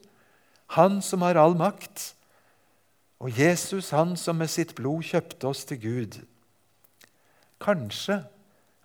Han 0.77 1.01
som 1.05 1.23
har 1.25 1.39
all 1.41 1.57
makt, 1.57 2.13
og 3.23 3.33
Jesus, 3.33 3.95
han 3.97 4.13
som 4.21 4.37
med 4.37 4.51
sitt 4.53 4.75
blod 4.77 5.07
kjøpte 5.09 5.49
oss 5.49 5.65
til 5.69 5.81
Gud. 5.81 6.19
Kanskje 7.63 8.21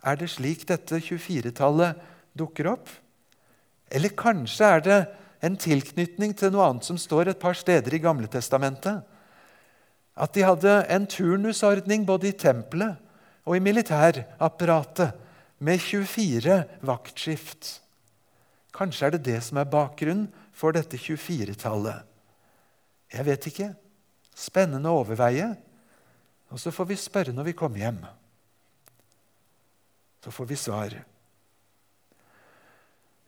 er 0.07 0.17
det 0.17 0.29
slik 0.31 0.63
dette 0.69 1.01
24-tallet 1.03 1.99
dukker 2.37 2.71
opp? 2.71 2.87
Eller 3.91 4.15
kanskje 4.15 4.69
er 4.77 4.85
det 4.85 4.99
en 5.41 5.57
tilknytning 5.57 6.35
til 6.37 6.53
noe 6.53 6.67
annet 6.69 6.85
som 6.85 6.99
står 7.01 7.31
et 7.31 7.41
par 7.41 7.57
steder 7.57 7.93
i 7.95 8.01
Gamle 8.03 8.29
Testamentet? 8.31 9.01
At 10.15 10.35
de 10.35 10.45
hadde 10.45 10.75
en 10.91 11.07
turnusordning 11.09 12.05
både 12.05 12.29
i 12.29 12.37
tempelet 12.37 12.99
og 13.47 13.57
i 13.57 13.63
militærapparatet 13.63 15.15
med 15.61 15.81
24 15.81 16.63
vaktskift. 16.85 17.79
Kanskje 18.75 19.07
er 19.07 19.15
det 19.15 19.25
det 19.25 19.39
som 19.43 19.59
er 19.61 19.69
bakgrunnen 19.69 20.29
for 20.53 20.75
dette 20.75 20.99
24-tallet. 20.99 22.05
Jeg 23.11 23.27
vet 23.27 23.47
ikke. 23.49 23.69
Spennende 24.37 24.91
å 24.91 25.01
overveie. 25.01 25.51
Og 26.51 26.59
så 26.59 26.71
får 26.73 26.89
vi 26.91 26.99
spørre 26.99 27.35
når 27.35 27.49
vi 27.49 27.57
kommer 27.57 27.81
hjem. 27.81 27.99
Så 30.23 30.31
får 30.31 30.49
vi 30.51 30.59
svar. 30.59 30.95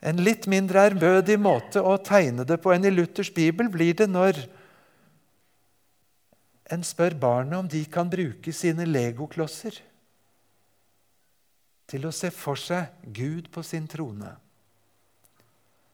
En 0.03 0.19
litt 0.19 0.49
mindre 0.51 0.81
ærbødig 0.89 1.37
måte 1.39 1.79
å 1.79 1.95
tegne 2.03 2.43
det 2.47 2.57
på 2.59 2.73
enn 2.73 2.83
i 2.83 2.91
Luthers 2.91 3.31
bibel 3.31 3.69
blir 3.71 3.95
det 3.95 4.09
når 4.11 4.41
en 6.73 6.83
spør 6.83 7.15
barna 7.19 7.61
om 7.61 7.69
de 7.71 7.85
kan 7.87 8.09
bruke 8.11 8.51
sine 8.55 8.87
legoklosser 8.89 9.77
til 11.87 12.07
å 12.07 12.13
se 12.15 12.31
for 12.33 12.59
seg 12.59 12.91
Gud 13.15 13.47
på 13.53 13.63
sin 13.63 13.87
trone. 13.87 14.33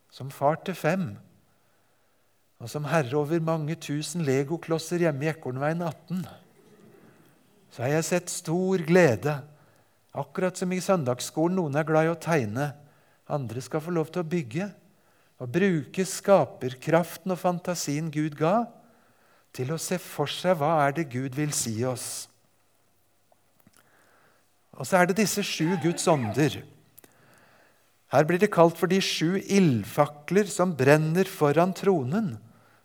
Som 0.09 0.33
far 0.33 0.57
til 0.65 0.77
fem 0.77 1.09
og 2.59 2.67
som 2.67 2.87
herre 2.89 3.15
over 3.15 3.39
mange 3.39 3.77
tusen 3.79 4.25
legoklosser 4.27 5.05
hjemme 5.05 5.23
i 5.27 5.31
Ekornveien 5.31 5.79
18, 5.85 6.25
så 7.71 7.85
har 7.85 7.93
jeg 7.93 8.07
sett 8.09 8.33
stor 8.33 8.81
glede, 8.83 9.37
akkurat 10.11 10.57
som 10.59 10.71
i 10.73 10.81
søndagsskolen 10.83 11.55
noen 11.55 11.77
er 11.79 11.87
glad 11.87 12.09
i 12.09 12.11
å 12.11 12.19
tegne, 12.19 12.71
andre 13.29 13.61
skal 13.61 13.83
få 13.83 13.93
lov 13.93 14.09
til 14.11 14.23
å 14.23 14.29
bygge, 14.29 14.69
og 15.39 15.53
bruke 15.55 16.03
skaperkraften 16.03 17.31
og 17.31 17.39
fantasien 17.39 18.09
Gud 18.11 18.35
ga, 18.39 18.65
til 19.55 19.71
å 19.73 19.79
se 19.81 19.97
for 20.01 20.29
seg 20.29 20.59
hva 20.59 20.75
er 20.85 20.97
det 20.97 21.07
Gud 21.13 21.37
vil 21.37 21.53
si 21.55 21.77
oss. 21.87 22.27
Og 24.79 24.87
så 24.87 24.99
er 24.99 25.09
det 25.09 25.19
disse 25.19 25.43
sju 25.43 25.73
Guds 25.83 26.05
ånder. 26.07 26.61
Her 28.09 28.25
blir 28.25 28.41
det 28.41 28.51
kalt 28.53 28.77
for 28.79 28.89
de 28.89 28.99
sju 29.03 29.37
ildfakler 29.39 30.47
som 30.49 30.75
brenner 30.77 31.27
foran 31.29 31.75
tronen. 31.77 32.37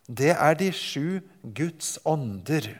Det 0.04 0.34
er 0.34 0.58
de 0.60 0.70
sju 0.74 1.20
Guds 1.42 1.96
ånder. 2.04 2.74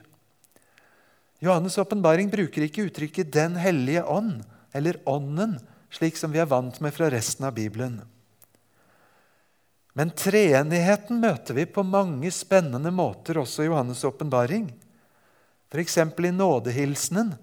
Johannes' 1.44 1.78
åpenbaring 1.80 2.30
bruker 2.33 2.66
ikke 2.66 2.88
uttrykket 2.88 3.33
'Den 3.33 3.56
hellige 3.56 4.04
ånd' 4.04 4.44
eller 4.73 4.99
'Ånden', 5.04 5.61
slik 5.94 6.18
som 6.18 6.32
vi 6.34 6.42
er 6.42 6.50
vant 6.50 6.80
med 6.82 6.94
fra 6.94 7.08
resten 7.12 7.46
av 7.46 7.54
Bibelen. 7.56 8.00
Men 9.94 10.10
treenigheten 10.10 11.20
møter 11.22 11.54
vi 11.54 11.68
på 11.70 11.84
mange 11.86 12.30
spennende 12.34 12.90
måter 12.90 13.38
også 13.38 13.62
i 13.62 13.68
Johannes' 13.68 14.02
åpenbaring. 14.06 14.66
F.eks. 15.70 15.98
i 15.98 16.32
nådehilsenen 16.34 17.34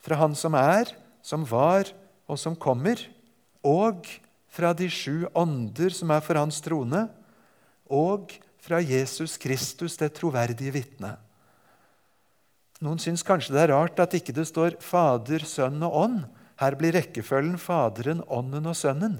fra 0.00 0.18
Han 0.20 0.36
som 0.36 0.56
er, 0.56 0.92
som 1.24 1.44
var 1.48 1.88
og 2.28 2.38
som 2.40 2.56
kommer, 2.56 3.00
og 3.64 4.04
fra 4.50 4.72
de 4.76 4.88
sju 4.92 5.26
ånder 5.36 5.92
som 5.94 6.12
er 6.12 6.22
for 6.24 6.40
hans 6.40 6.60
trone, 6.64 7.06
og 7.90 8.32
fra 8.60 8.80
Jesus 8.84 9.38
Kristus, 9.40 9.96
det 9.96 10.12
troverdige 10.18 10.72
vitne. 10.74 11.14
Noen 12.80 13.00
syns 13.00 13.24
kanskje 13.26 13.54
det 13.56 13.64
er 13.64 13.74
rart 13.74 13.98
at 14.00 14.14
ikke 14.16 14.34
det 14.36 14.46
står 14.48 14.78
Fader, 14.84 15.44
Sønn 15.48 15.82
og 15.84 15.96
Ånd. 16.04 16.20
Her 16.60 16.76
blir 16.76 16.92
rekkefølgen 16.92 17.56
Faderen, 17.60 18.20
Ånden 18.28 18.68
og 18.68 18.76
Sønnen. 18.76 19.16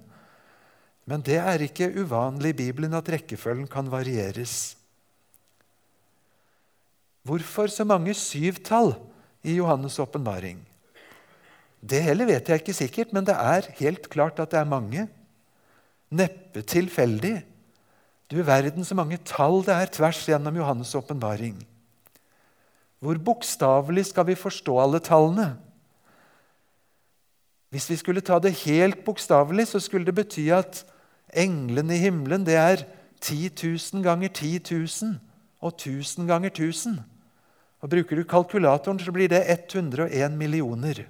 Men 1.08 1.24
det 1.24 1.38
er 1.40 1.64
ikke 1.64 1.88
uvanlig 1.96 2.52
i 2.52 2.58
Bibelen 2.66 2.94
at 2.94 3.08
rekkefølgen 3.08 3.68
kan 3.70 3.88
varieres. 3.90 4.76
Hvorfor 7.24 7.72
så 7.72 7.84
mange 7.84 8.12
syvtall 8.16 8.92
i 9.42 9.56
Johannes' 9.58 9.98
åpenbaring? 10.00 10.60
Det 11.80 12.02
heller 12.04 12.28
vet 12.28 12.48
jeg 12.48 12.60
ikke 12.60 12.76
sikkert, 12.76 13.14
men 13.16 13.24
det 13.24 13.36
er 13.36 13.70
helt 13.80 14.08
klart 14.12 14.40
at 14.40 14.52
det 14.52 14.60
er 14.60 14.68
mange. 14.68 15.06
Neppe 16.12 16.60
tilfeldig. 16.60 17.40
Du 18.30 18.36
verden 18.44 18.84
så 18.84 18.94
mange 18.94 19.18
tall 19.24 19.64
det 19.64 19.74
er 19.74 19.92
tvers 19.96 20.20
gjennom 20.28 20.60
Johannes' 20.60 20.92
åpenbaring. 20.98 21.56
Hvor 23.00 23.16
bokstavelig 23.16 24.10
skal 24.10 24.28
vi 24.28 24.36
forstå 24.36 24.76
alle 24.82 25.00
tallene? 25.00 25.54
Hvis 27.70 27.86
vi 27.90 27.96
skulle 28.00 28.22
ta 28.26 28.38
det 28.42 28.56
helt 28.64 29.04
bokstavelig, 29.06 29.68
så 29.70 29.80
skulle 29.82 30.08
det 30.08 30.16
bety 30.16 30.48
at 30.54 30.82
englene 31.30 31.94
i 31.94 32.02
himmelen 32.02 32.46
det 32.46 32.56
er 32.58 32.82
10 33.22 33.52
000 33.94 34.02
ganger 34.02 34.28
10 34.28 34.58
000 34.70 35.14
og 35.60 35.76
1000 35.76 36.26
ganger 36.26 36.50
1000. 36.50 36.98
Og 37.80 37.90
Bruker 37.90 38.16
du 38.16 38.24
kalkulatoren, 38.24 38.98
så 38.98 39.12
blir 39.12 39.28
det 39.28 39.44
101 39.46 40.36
millioner. 40.36 41.04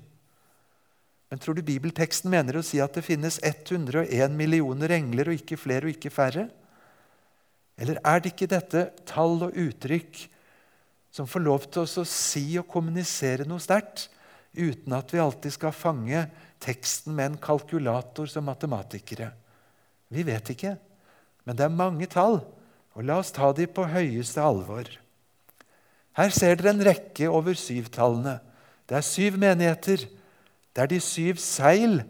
Men 1.31 1.38
tror 1.38 1.55
du 1.55 1.62
bibelteksten 1.62 2.31
mener 2.31 2.59
å 2.59 2.64
si 2.67 2.81
at 2.83 2.95
det 2.95 3.07
finnes 3.07 3.38
101 3.43 4.35
millioner 4.35 4.93
engler, 4.99 5.31
og 5.31 5.38
ikke 5.38 5.59
flere 5.59 5.87
og 5.87 5.95
ikke 5.95 6.12
færre? 6.12 6.49
Eller 7.81 8.00
er 8.05 8.21
det 8.21 8.35
ikke 8.35 8.50
dette 8.50 8.88
tall 9.09 9.38
og 9.47 9.57
uttrykk 9.57 10.26
som 11.14 11.26
får 11.31 11.43
lov 11.43 11.67
til 11.71 11.87
oss 11.87 11.97
å 11.99 12.07
si 12.07 12.45
og 12.61 12.69
kommunisere 12.71 13.47
noe 13.49 13.62
sterkt, 13.62 14.09
uten 14.55 14.95
at 14.95 15.14
vi 15.14 15.23
alltid 15.23 15.55
skal 15.55 15.75
fange 15.75 16.26
teksten 16.61 17.17
med 17.17 17.33
en 17.33 17.40
kalkulator 17.43 18.29
som 18.31 18.47
matematikere? 18.49 19.31
Vi 20.11 20.25
vet 20.26 20.52
ikke, 20.52 20.75
men 21.47 21.57
det 21.57 21.67
er 21.67 21.75
mange 21.75 22.09
tall, 22.11 22.40
og 22.95 23.07
la 23.07 23.21
oss 23.23 23.33
ta 23.35 23.52
de 23.57 23.67
på 23.71 23.87
høyeste 23.88 24.43
alvor. 24.43 24.88
Her 26.19 26.33
ser 26.35 26.59
dere 26.59 26.75
en 26.75 26.85
rekke 26.85 27.31
over 27.31 27.55
syvtallene. 27.57 28.40
Det 28.90 28.99
er 28.99 29.07
syv 29.07 29.38
menigheter. 29.38 30.09
Det 30.75 30.83
er 30.83 30.90
de 30.90 30.99
syv 31.02 31.38
seil 31.40 32.00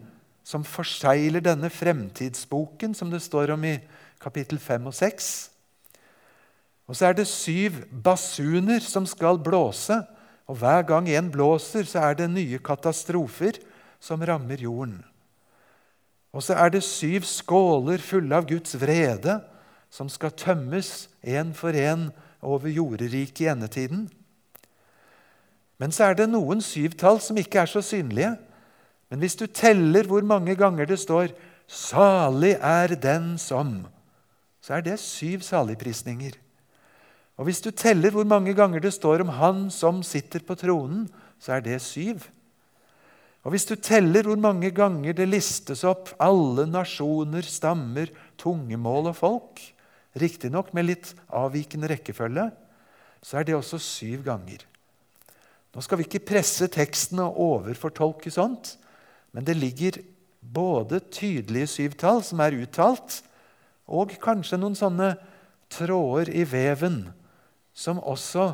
som 0.43 0.65
forsegler 0.65 1.43
denne 1.45 1.69
fremtidsboken, 1.69 2.95
som 2.97 3.11
det 3.13 3.21
står 3.21 3.53
om 3.53 3.63
i 3.69 3.77
kapittel 4.21 4.59
5 4.59 4.89
og 4.89 4.95
6. 4.97 5.29
Og 6.89 6.97
så 6.97 7.07
er 7.07 7.15
det 7.15 7.29
syv 7.29 7.77
basuner 8.03 8.81
som 8.83 9.05
skal 9.07 9.39
blåse, 9.39 10.01
og 10.49 10.57
hver 10.59 10.81
gang 10.83 11.07
en 11.07 11.29
blåser, 11.31 11.85
så 11.87 12.01
er 12.09 12.17
det 12.19 12.27
nye 12.33 12.59
katastrofer 12.59 13.61
som 14.01 14.23
rammer 14.25 14.57
jorden. 14.57 14.99
Og 16.33 16.43
så 16.43 16.55
er 16.57 16.71
det 16.73 16.83
syv 16.87 17.27
skåler 17.27 18.01
fulle 18.01 18.35
av 18.35 18.47
Guds 18.49 18.73
vrede 18.79 19.41
som 19.91 20.09
skal 20.09 20.33
tømmes 20.33 21.09
én 21.21 21.51
for 21.53 21.75
én 21.75 22.09
over 22.41 22.71
jorderiket 22.71 23.45
i 23.45 23.49
endetiden. 23.51 24.07
Men 25.77 25.91
så 25.91 26.09
er 26.09 26.17
det 26.17 26.29
noen 26.31 26.61
syvtall 26.63 27.19
som 27.21 27.37
ikke 27.41 27.63
er 27.63 27.69
så 27.69 27.81
synlige. 27.83 28.35
Men 29.09 29.19
hvis 29.19 29.35
du 29.35 29.47
teller 29.47 30.07
hvor 30.07 30.23
mange 30.23 30.55
ganger 30.55 30.85
det 30.85 30.99
står 30.99 31.33
'Salig 31.67 32.57
er 32.61 32.95
den 32.95 33.37
som', 33.37 33.87
så 34.61 34.73
er 34.73 34.81
det 34.81 34.99
syv 34.99 35.41
saligprisninger. 35.41 36.31
Og 37.37 37.43
hvis 37.43 37.61
du 37.61 37.71
teller 37.71 38.11
hvor 38.11 38.23
mange 38.23 38.53
ganger 38.53 38.79
det 38.79 38.93
står 38.93 39.21
om 39.21 39.27
Han 39.27 39.71
som 39.71 40.03
sitter 40.03 40.39
på 40.39 40.55
tronen, 40.55 41.09
så 41.39 41.53
er 41.53 41.59
det 41.59 41.81
syv. 41.81 42.21
Og 43.41 43.55
hvis 43.55 43.65
du 43.65 43.73
teller 43.75 44.27
hvor 44.27 44.37
mange 44.37 44.69
ganger 44.75 45.15
det 45.17 45.29
listes 45.29 45.81
opp 45.87 46.11
alle 46.21 46.67
nasjoner, 46.69 47.45
stammer, 47.45 48.11
tungemål 48.37 49.09
og 49.11 49.17
folk, 49.17 49.63
riktignok 50.21 50.73
med 50.77 50.89
litt 50.89 51.13
avvikende 51.33 51.89
rekkefølge, 51.89 52.49
så 53.21 53.39
er 53.39 53.47
det 53.47 53.57
også 53.57 53.79
syv 53.81 54.25
ganger. 54.27 54.65
Nå 55.71 55.81
skal 55.81 56.01
vi 56.01 56.07
ikke 56.07 56.25
presse 56.33 56.67
teksten 56.71 57.21
og 57.23 57.37
overfortolke 57.39 58.31
sånt, 58.33 58.75
men 59.31 59.45
det 59.47 59.55
ligger 59.57 60.01
både 60.41 60.99
tydelige 61.13 61.69
syvtall 61.69 62.21
som 62.25 62.41
er 62.43 62.57
uttalt, 62.59 63.21
og 63.91 64.13
kanskje 64.21 64.59
noen 64.59 64.77
sånne 64.77 65.13
tråder 65.71 66.31
i 66.35 66.43
veven 66.47 67.05
som 67.73 68.01
også 68.03 68.51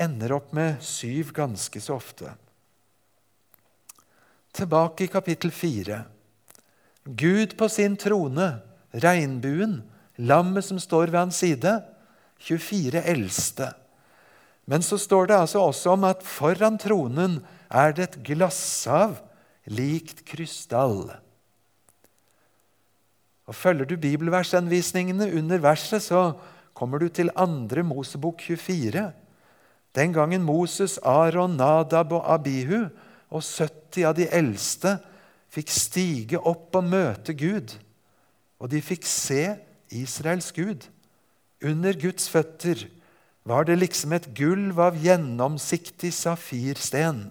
ender 0.00 0.36
opp 0.36 0.54
med 0.54 0.78
syv 0.86 1.32
ganske 1.34 1.82
så 1.82 1.96
ofte. 1.98 2.30
Tilbake 4.52 5.04
i 5.04 5.10
kapittel 5.10 5.50
4. 5.50 6.02
Gud 7.04 7.56
på 7.58 7.68
sin 7.68 7.96
trone, 7.96 8.48
regnbuen, 8.90 9.80
lammet 10.18 10.66
som 10.66 10.80
står 10.82 11.12
ved 11.12 11.18
hans 11.20 11.38
side, 11.38 11.78
24 12.42 13.02
eldste. 13.12 13.70
Men 14.66 14.82
så 14.82 14.98
står 14.98 15.30
det 15.30 15.38
altså 15.38 15.62
også 15.62 15.94
om 15.94 16.04
at 16.08 16.22
foran 16.26 16.78
tronen 16.78 17.40
er 17.70 17.94
det 17.94 18.08
et 18.08 18.18
glasshav 18.26 19.20
likt 19.70 20.24
krystall. 20.26 21.12
Og 23.46 23.54
Følger 23.54 23.86
du 23.86 23.96
bibelversanvisningene 23.96 25.30
under 25.38 25.58
verset, 25.58 26.02
så 26.02 26.32
kommer 26.74 26.98
du 26.98 27.08
til 27.08 27.30
2. 27.34 27.82
Mosebok 27.82 28.40
24. 28.40 29.12
Den 29.94 30.12
gangen 30.12 30.42
Moses, 30.42 30.98
Aron, 30.98 31.56
Nadab 31.56 32.12
og 32.12 32.34
Abihu 32.34 32.88
og 33.30 33.44
70 33.46 34.06
av 34.08 34.16
de 34.18 34.26
eldste 34.34 34.96
fikk 35.50 35.70
stige 35.72 36.40
opp 36.46 36.76
og 36.78 36.86
møte 36.86 37.34
Gud, 37.34 37.74
og 38.60 38.70
de 38.70 38.82
fikk 38.84 39.06
se 39.08 39.56
Israels 39.94 40.50
Gud. 40.54 40.86
Under 41.64 41.96
Guds 41.98 42.28
føtter 42.30 42.86
var 43.48 43.66
det 43.66 43.78
liksom 43.80 44.14
et 44.14 44.28
gulv 44.36 44.80
av 44.82 44.98
gjennomsiktig 45.00 46.12
safirsten, 46.14 47.28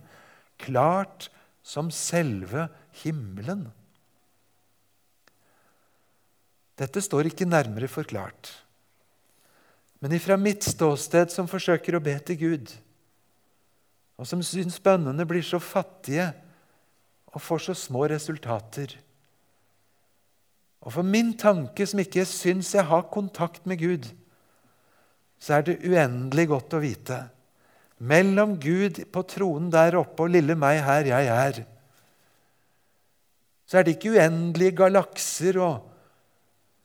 klart 0.59 1.29
som 1.63 1.91
selve 1.93 2.67
himmelen. 3.03 3.67
Dette 6.79 7.03
står 7.03 7.29
ikke 7.29 7.47
nærmere 7.47 7.89
forklart. 7.91 8.51
Men 9.99 10.15
ifra 10.15 10.37
mitt 10.39 10.63
ståsted, 10.63 11.31
som 11.31 11.49
forsøker 11.51 11.97
å 11.97 12.03
be 12.03 12.15
til 12.23 12.39
Gud, 12.39 12.71
og 14.19 14.27
som 14.27 14.41
syns 14.43 14.81
bønnene 14.83 15.23
blir 15.27 15.45
så 15.45 15.61
fattige 15.63 16.27
og 17.29 17.39
får 17.41 17.69
så 17.69 17.75
små 17.77 18.07
resultater 18.11 18.97
Og 20.79 20.93
for 20.95 21.03
min 21.03 21.33
tanke, 21.35 21.83
som 21.87 21.99
ikke 21.99 22.23
syns 22.27 22.71
jeg 22.71 22.85
har 22.87 23.09
kontakt 23.11 23.65
med 23.67 23.81
Gud, 23.81 24.05
så 25.39 25.57
er 25.57 25.65
det 25.67 25.81
uendelig 25.83 26.45
godt 26.51 26.75
å 26.75 26.79
vite 26.83 27.17
mellom 27.99 28.55
Gud 28.63 29.01
på 29.11 29.23
tronen 29.27 29.67
der 29.73 29.97
oppe 29.99 30.23
og 30.23 30.31
lille 30.31 30.55
meg 30.55 30.79
her 30.85 31.09
jeg 31.09 31.27
er, 31.33 31.59
så 33.67 33.79
er 33.79 33.85
det 33.85 33.97
ikke 33.97 34.15
uendelige 34.15 34.77
galakser 34.79 35.59
og 35.61 35.89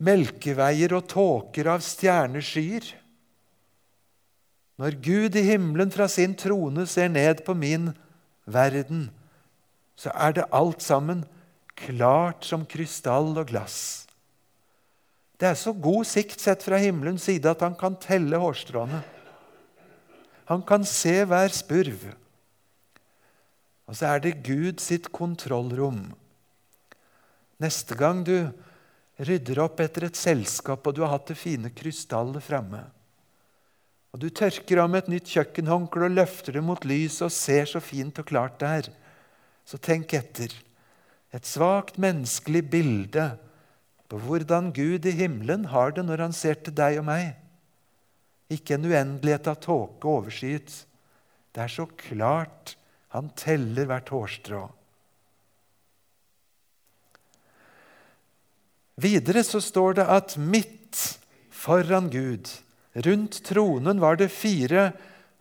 melkeveier 0.05 0.93
og 0.93 1.07
tåker 1.09 1.71
av 1.71 1.81
stjerneskyer. 1.81 2.91
Når 4.81 4.97
Gud 5.03 5.37
i 5.39 5.45
himmelen 5.45 5.91
fra 5.93 6.07
sin 6.11 6.35
trone 6.35 6.83
ser 6.89 7.07
ned 7.11 7.45
på 7.47 7.55
min 7.55 7.93
verden, 8.45 9.07
så 9.95 10.11
er 10.11 10.35
det 10.35 10.49
alt 10.51 10.83
sammen 10.83 11.23
klart 11.79 12.43
som 12.47 12.65
krystall 12.67 13.31
og 13.37 13.47
glass. 13.51 14.05
Det 15.39 15.47
er 15.49 15.57
så 15.59 15.73
god 15.73 16.07
sikt 16.07 16.39
sett 16.39 16.63
fra 16.63 16.79
himmelens 16.79 17.25
side 17.27 17.49
at 17.51 17.63
han 17.63 17.75
kan 17.79 17.97
telle 17.99 18.39
hårstråene. 18.39 19.01
Han 20.51 20.61
kan 20.67 20.85
se 20.87 21.23
hver 21.27 21.51
spurv. 21.55 22.05
Og 23.85 23.97
så 23.97 24.13
er 24.13 24.23
det 24.23 24.39
Gud 24.45 24.79
sitt 24.83 25.11
kontrollrom. 25.13 26.07
Neste 27.61 27.95
gang 27.97 28.23
du 28.27 28.47
rydder 29.21 29.61
opp 29.63 29.79
etter 29.83 30.07
et 30.07 30.19
selskap, 30.19 30.83
og 30.83 30.95
du 30.95 31.03
har 31.03 31.13
hatt 31.15 31.29
det 31.31 31.37
fine 31.39 31.71
krystallet 31.71 32.43
framme, 32.43 32.81
og 34.15 34.21
du 34.23 34.29
tørker 34.31 34.79
av 34.79 34.87
med 34.87 35.01
et 35.03 35.09
nytt 35.11 35.27
kjøkkenhåndkle 35.27 36.07
og 36.07 36.13
løfter 36.15 36.55
det 36.55 36.61
mot 36.63 36.85
lyset 36.87 37.25
og 37.25 37.33
ser 37.35 37.65
så 37.67 37.81
fint 37.83 38.15
og 38.21 38.29
klart 38.29 38.61
det 38.61 38.69
er, 38.77 38.87
så 39.67 39.75
tenk 39.75 40.15
etter. 40.15 40.53
Et 41.35 41.43
svakt 41.43 41.99
menneskelig 41.99 42.61
bilde 42.71 43.25
på 44.07 44.21
hvordan 44.23 44.71
Gud 44.71 45.03
i 45.03 45.17
himmelen 45.19 45.67
har 45.73 45.91
det 45.91 46.05
når 46.07 46.23
han 46.29 46.37
ser 46.37 46.61
til 46.63 46.77
deg 46.77 47.01
og 47.01 47.09
meg. 47.09 47.33
Ikke 48.55 48.77
en 48.77 48.87
uendelighet 48.87 49.51
av 49.51 49.59
tåke 49.59 50.07
overskyet. 50.07 50.71
Det 51.51 51.65
er 51.67 51.75
så 51.75 51.89
klart 51.99 52.77
han 53.11 53.27
teller 53.35 53.91
hvert 53.91 54.15
hårstrå. 54.15 54.63
Videre 59.03 59.43
så 59.43 59.59
står 59.59 59.99
det 59.99 60.07
at 60.07 60.39
midt 60.39 61.03
foran 61.51 62.07
Gud. 62.07 62.47
Rundt 62.95 63.41
tronen 63.43 63.99
var 63.99 64.15
det 64.15 64.31
fire 64.31 64.93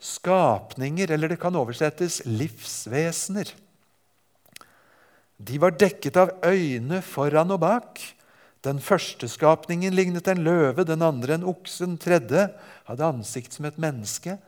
skapninger, 0.02 1.10
eller 1.10 1.30
det 1.30 1.38
kan 1.42 1.54
oversettes 1.56 2.20
livsvesener. 2.26 3.52
De 5.38 5.58
var 5.62 5.76
dekket 5.78 6.18
av 6.18 6.32
øyne 6.46 7.00
foran 7.04 7.54
og 7.54 7.62
bak. 7.62 8.02
Den 8.64 8.80
første 8.80 9.28
skapningen 9.28 9.94
lignet 9.94 10.28
en 10.30 10.42
løve, 10.46 10.86
den 10.88 11.04
andre 11.04 11.36
en 11.36 11.46
okse, 11.46 11.84
den 11.84 11.98
tredje 12.00 12.48
hadde 12.88 13.06
ansikt 13.06 13.54
som 13.54 13.68
et 13.68 13.78
menneske, 13.80 14.38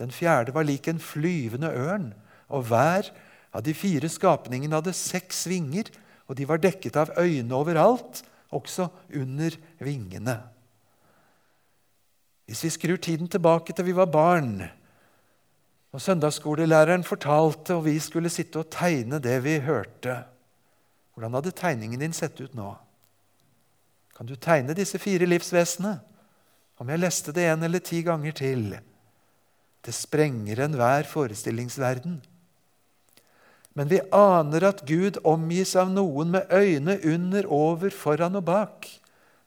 den 0.00 0.12
fjerde 0.12 0.54
var 0.54 0.66
lik 0.66 0.88
en 0.88 1.00
flyvende 1.02 1.70
ørn, 1.72 2.10
og 2.52 2.66
hver 2.68 3.08
av 3.52 3.64
de 3.64 3.74
fire 3.76 4.08
skapningene 4.12 4.76
hadde 4.78 4.94
seks 4.96 5.44
vinger, 5.48 5.90
og 6.28 6.36
de 6.38 6.46
var 6.48 6.60
dekket 6.62 6.96
av 7.00 7.12
øyne 7.20 7.54
overalt, 7.56 8.22
også 8.52 8.90
under 9.16 9.54
vingene. 9.80 10.36
Hvis 12.52 12.66
vi 12.66 12.70
skrur 12.74 12.98
tiden 13.00 13.30
tilbake 13.32 13.72
til 13.72 13.86
vi 13.86 13.94
var 13.96 14.10
barn, 14.12 14.58
og 15.88 16.00
søndagsskolelæreren 16.04 17.04
fortalte, 17.04 17.78
og 17.78 17.86
vi 17.86 17.94
skulle 17.96 18.28
sitte 18.28 18.60
og 18.60 18.68
tegne 18.68 19.16
det 19.24 19.38
vi 19.44 19.54
hørte 19.64 20.18
Hvordan 21.14 21.38
hadde 21.38 21.52
tegningen 21.56 22.00
din 22.00 22.12
sett 22.16 22.40
ut 22.40 22.52
nå? 22.56 22.74
Kan 24.16 24.28
du 24.28 24.34
tegne 24.36 24.76
disse 24.76 25.00
fire 25.00 25.28
livsvesenene? 25.28 25.94
Om 26.76 26.92
jeg 26.92 27.00
leste 27.00 27.32
det 27.32 27.48
en 27.48 27.64
eller 27.64 27.80
ti 27.84 28.02
ganger 28.04 28.36
til. 28.36 28.68
Det 29.84 29.96
sprenger 29.96 30.60
enhver 30.64 31.08
forestillingsverden. 31.08 32.20
Men 33.72 33.88
vi 33.88 34.04
aner 34.12 34.68
at 34.68 34.84
Gud 34.88 35.22
omgis 35.24 35.72
av 35.76 35.92
noen 35.92 36.36
med 36.36 36.52
øyne 36.52 37.00
under, 37.00 37.48
over, 37.48 37.90
foran 37.90 38.36
og 38.36 38.44
bak, 38.44 38.88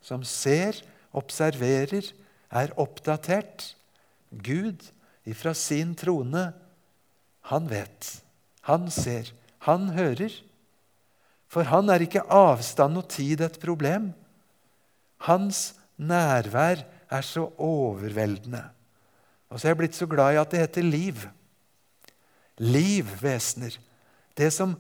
som 0.02 0.26
ser, 0.26 0.82
observerer, 1.14 2.14
er 2.56 2.74
oppdatert. 2.80 3.74
Gud 4.32 4.84
ifra 5.26 5.54
sin 5.58 5.94
trone, 5.98 6.50
han 7.50 7.70
vet, 7.70 8.10
han 8.66 8.90
ser, 8.94 9.32
han 9.66 9.92
hører. 9.96 10.34
For 11.52 11.68
han 11.70 11.92
er 11.94 12.04
ikke 12.06 12.26
avstand 12.34 12.98
og 13.00 13.10
tid 13.14 13.44
et 13.46 13.60
problem. 13.62 14.10
Hans 15.28 15.76
nærvær 15.96 16.82
er 17.10 17.26
så 17.26 17.48
overveldende. 17.62 18.64
Og 19.50 19.60
så 19.60 19.68
er 19.68 19.76
jeg 19.76 19.82
blitt 19.84 19.98
så 19.98 20.08
glad 20.10 20.36
i 20.36 20.42
at 20.42 20.52
det 20.52 20.64
heter 20.66 20.84
liv. 20.90 21.22
Liv, 22.58 23.08
vesener. 23.22 23.78
Det 24.36 24.50
som 24.54 24.74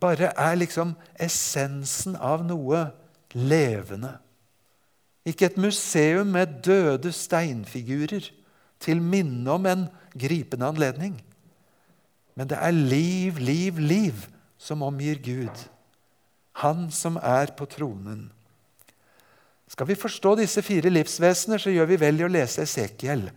bare 0.00 0.30
er 0.32 0.56
liksom 0.56 0.94
essensen 1.20 2.16
av 2.16 2.44
noe 2.46 2.86
levende. 3.36 4.14
Ikke 5.26 5.50
et 5.50 5.58
museum 5.60 6.32
med 6.32 6.60
døde 6.64 7.12
steinfigurer 7.12 8.30
til 8.80 9.02
minne 9.04 9.50
om 9.52 9.66
en 9.68 9.86
gripende 10.16 10.66
anledning. 10.66 11.18
Men 12.34 12.48
det 12.48 12.56
er 12.56 12.72
liv, 12.72 13.38
liv, 13.38 13.78
liv 13.78 14.26
som 14.58 14.82
omgir 14.82 15.20
Gud. 15.20 15.66
Han 16.62 16.88
som 16.90 17.18
er 17.20 17.52
på 17.56 17.68
tronen. 17.68 18.30
Skal 19.70 19.86
vi 19.86 19.94
forstå 19.94 20.34
disse 20.40 20.62
fire 20.66 20.90
livsvesener, 20.90 21.60
så 21.60 21.70
gjør 21.70 21.92
vi 21.92 22.00
vel 22.00 22.20
i 22.20 22.26
å 22.26 22.32
lese 22.32 22.64
Esekiel. 22.64 23.28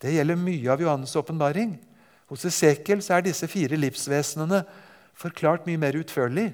Det 0.00 0.14
gjelder 0.14 0.38
mye 0.40 0.70
av 0.72 0.80
Johannes' 0.80 1.16
åpenbaring. 1.18 1.74
Hos 2.30 2.46
Esekiel 2.48 3.02
er 3.04 3.24
disse 3.26 3.48
fire 3.50 3.76
livsvesenene 3.76 4.62
forklart 5.18 5.66
mye 5.68 5.80
mer 5.80 5.98
utførlig. 5.98 6.52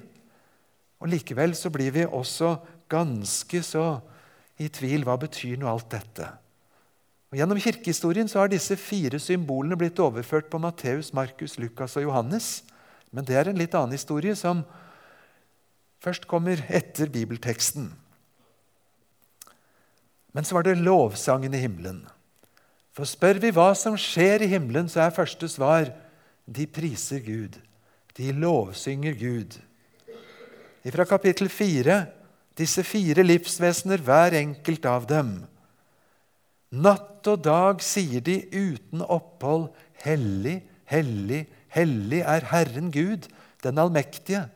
Og 1.01 1.13
Likevel 1.13 1.55
så 1.57 1.71
blir 1.73 1.93
vi 1.95 2.05
også 2.05 2.57
ganske 2.91 3.63
så 3.65 3.85
i 4.61 4.69
tvil 4.69 5.07
hva 5.09 5.17
betyr 5.21 5.57
nå 5.61 5.69
alt 5.71 5.89
dette. 5.95 6.29
Og 7.31 7.39
Gjennom 7.39 7.61
kirkehistorien 7.63 8.29
så 8.29 8.43
har 8.43 8.51
disse 8.51 8.77
fire 8.77 9.21
symbolene 9.23 9.79
blitt 9.79 9.99
overført 10.03 10.51
på 10.51 10.59
Matteus, 10.61 11.13
Markus, 11.15 11.57
Lukas 11.63 11.95
og 11.97 12.09
Johannes. 12.09 12.61
Men 13.15 13.27
det 13.27 13.39
er 13.39 13.51
en 13.51 13.59
litt 13.59 13.75
annen 13.79 13.95
historie, 13.95 14.35
som 14.35 14.65
først 16.03 16.27
kommer 16.31 16.63
etter 16.69 17.11
bibelteksten. 17.13 17.93
Men 20.35 20.47
så 20.47 20.59
var 20.59 20.67
det 20.67 20.79
lovsangen 20.83 21.55
i 21.55 21.63
himmelen. 21.63 22.03
For 22.95 23.07
spør 23.07 23.39
vi 23.43 23.53
hva 23.55 23.71
som 23.79 23.97
skjer 23.99 24.45
i 24.45 24.51
himmelen, 24.51 24.91
så 24.91 25.05
er 25.05 25.15
første 25.15 25.47
svar 25.51 25.93
de 26.51 26.67
priser 26.67 27.23
Gud. 27.23 27.59
De 28.19 28.33
lovsynger 28.35 29.15
Gud. 29.19 29.59
Fra 30.91 31.07
kapittel 31.07 31.51
4, 31.53 32.01
disse 32.61 32.85
fire 32.87 33.25
livsvesener, 33.25 34.03
hver 34.05 34.37
enkelt 34.39 34.87
av 34.89 35.07
dem. 35.11 35.33
Natt 36.71 37.27
og 37.29 37.43
dag 37.43 37.81
sier 37.83 38.23
de 38.25 38.43
uten 38.53 39.05
opphold, 39.07 39.71
Hellig, 40.01 40.63
hellig, 40.89 41.43
hellig 41.69 42.23
er 42.25 42.47
Herren 42.49 42.89
Gud, 42.95 43.27
den 43.61 43.79
allmektige, 43.79 44.47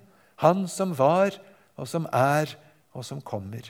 Han 0.40 0.64
som 0.68 0.94
var, 0.98 1.36
og 1.76 1.88
som 1.88 2.06
er, 2.12 2.48
og 2.94 3.04
som 3.04 3.20
kommer. 3.20 3.68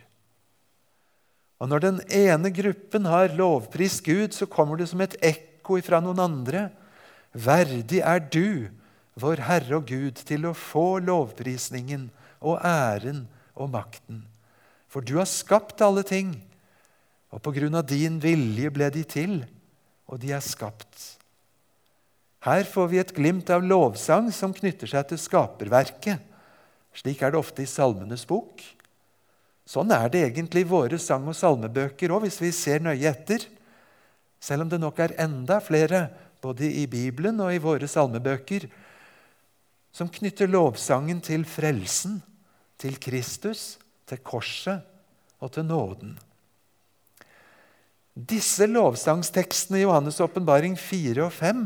Og 1.58 1.68
Når 1.68 1.80
den 1.80 2.00
ene 2.12 2.50
gruppen 2.54 3.06
har 3.08 3.34
lovprist 3.34 4.04
Gud, 4.04 4.32
så 4.32 4.46
kommer 4.46 4.76
det 4.76 4.88
som 4.90 5.00
et 5.00 5.16
ekko 5.22 5.80
fra 5.82 6.00
noen 6.00 6.20
andre. 6.20 6.68
Verdig 7.32 8.00
er 8.04 8.20
du, 8.20 8.70
vår 9.18 9.42
Herre 9.46 9.78
og 9.78 9.86
Gud, 9.88 10.20
til 10.26 10.46
å 10.46 10.54
få 10.54 10.98
lovprisningen 11.04 12.10
og 12.44 12.60
æren 12.62 13.24
og 13.54 13.70
makten. 13.72 14.24
For 14.90 15.02
du 15.02 15.16
har 15.18 15.28
skapt 15.30 15.82
alle 15.82 16.04
ting, 16.06 16.34
og 17.34 17.42
på 17.42 17.54
grunn 17.56 17.74
av 17.74 17.86
din 17.90 18.20
vilje 18.22 18.70
ble 18.70 18.90
de 18.94 19.02
til, 19.06 19.40
og 20.06 20.20
de 20.22 20.30
er 20.36 20.44
skapt. 20.44 21.16
Her 22.44 22.66
får 22.68 22.90
vi 22.92 23.00
et 23.00 23.14
glimt 23.16 23.48
av 23.50 23.64
lovsang 23.64 24.28
som 24.34 24.52
knytter 24.54 24.90
seg 24.90 25.08
til 25.08 25.20
skaperverket. 25.20 26.20
Slik 26.94 27.22
er 27.24 27.32
det 27.32 27.40
ofte 27.40 27.64
i 27.64 27.70
Salmenes 27.70 28.26
bok. 28.28 28.60
Sånn 29.64 29.90
er 29.96 30.10
det 30.12 30.26
egentlig 30.26 30.66
i 30.66 30.68
våre 30.68 30.98
sang- 31.00 31.26
og 31.26 31.36
salmebøker 31.38 32.12
òg, 32.12 32.26
hvis 32.26 32.42
vi 32.42 32.52
ser 32.52 32.84
nøye 32.84 33.08
etter. 33.08 33.46
Selv 34.38 34.66
om 34.66 34.70
det 34.70 34.78
nok 34.82 35.00
er 35.00 35.16
enda 35.24 35.56
flere, 35.64 36.10
både 36.44 36.68
i 36.68 36.84
Bibelen 36.86 37.40
og 37.40 37.54
i 37.54 37.62
våre 37.62 37.88
salmebøker, 37.88 38.68
som 39.94 40.10
knytter 40.12 40.50
lovsangen 40.50 41.22
til 41.24 41.46
frelsen, 41.48 42.20
til 42.84 43.00
Kristus, 43.00 43.78
til 44.04 44.20
korset 44.20 44.84
og 45.40 45.54
til 45.56 45.64
nåden. 45.64 46.18
Disse 48.14 48.68
lovsangstekstene 48.68 49.80
i 49.80 49.86
Johannes' 49.86 50.20
åpenbaring 50.22 50.76
4 50.78 51.24
og 51.24 51.32
5 51.32 51.64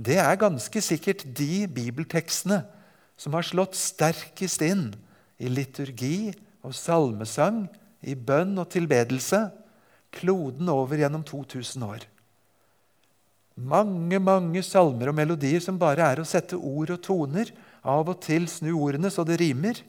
det 0.00 0.16
er 0.16 0.38
ganske 0.40 0.80
sikkert 0.80 1.26
de 1.36 1.66
bibeltekstene 1.68 2.62
som 3.20 3.34
har 3.36 3.44
slått 3.44 3.76
sterkest 3.76 4.62
inn 4.64 4.86
i 5.36 5.50
liturgi 5.50 6.30
og 6.64 6.72
salmesang, 6.76 7.66
i 8.00 8.14
bønn 8.16 8.56
og 8.56 8.70
tilbedelse, 8.72 9.50
kloden 10.14 10.70
over 10.72 11.02
gjennom 11.02 11.20
2000 11.26 11.84
år. 11.84 12.06
Mange 13.60 14.16
mange 14.24 14.62
salmer 14.64 15.10
og 15.10 15.18
melodier 15.18 15.60
som 15.60 15.76
bare 15.76 16.06
er 16.14 16.22
å 16.22 16.28
sette 16.28 16.56
ord 16.56 16.94
og 16.94 17.02
toner, 17.04 17.52
av 17.84 18.08
og 18.08 18.22
til 18.24 18.48
snu 18.48 18.72
ordene 18.78 19.12
så 19.12 19.24
det 19.28 19.36
rimer. 19.42 19.82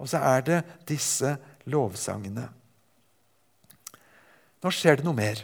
Og 0.00 0.08
så 0.08 0.20
er 0.24 0.44
det 0.46 0.60
disse 0.88 1.34
lovsangene. 1.68 2.46
Nå 4.60 4.72
skjer 4.72 5.00
det 5.00 5.06
noe 5.06 5.16
mer. 5.16 5.42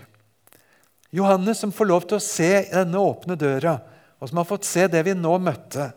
Johannes, 1.15 1.61
som 1.63 1.73
får 1.73 1.89
lov 1.89 2.09
til 2.09 2.19
å 2.19 2.25
se 2.25 2.51
denne 2.73 3.01
åpne 3.01 3.37
døra, 3.41 3.79
og 4.21 4.29
som 4.29 4.41
har 4.41 4.49
fått 4.49 4.67
se 4.69 4.87
det 4.91 5.05
vi 5.07 5.15
nå 5.17 5.37
møtte, 5.41 5.91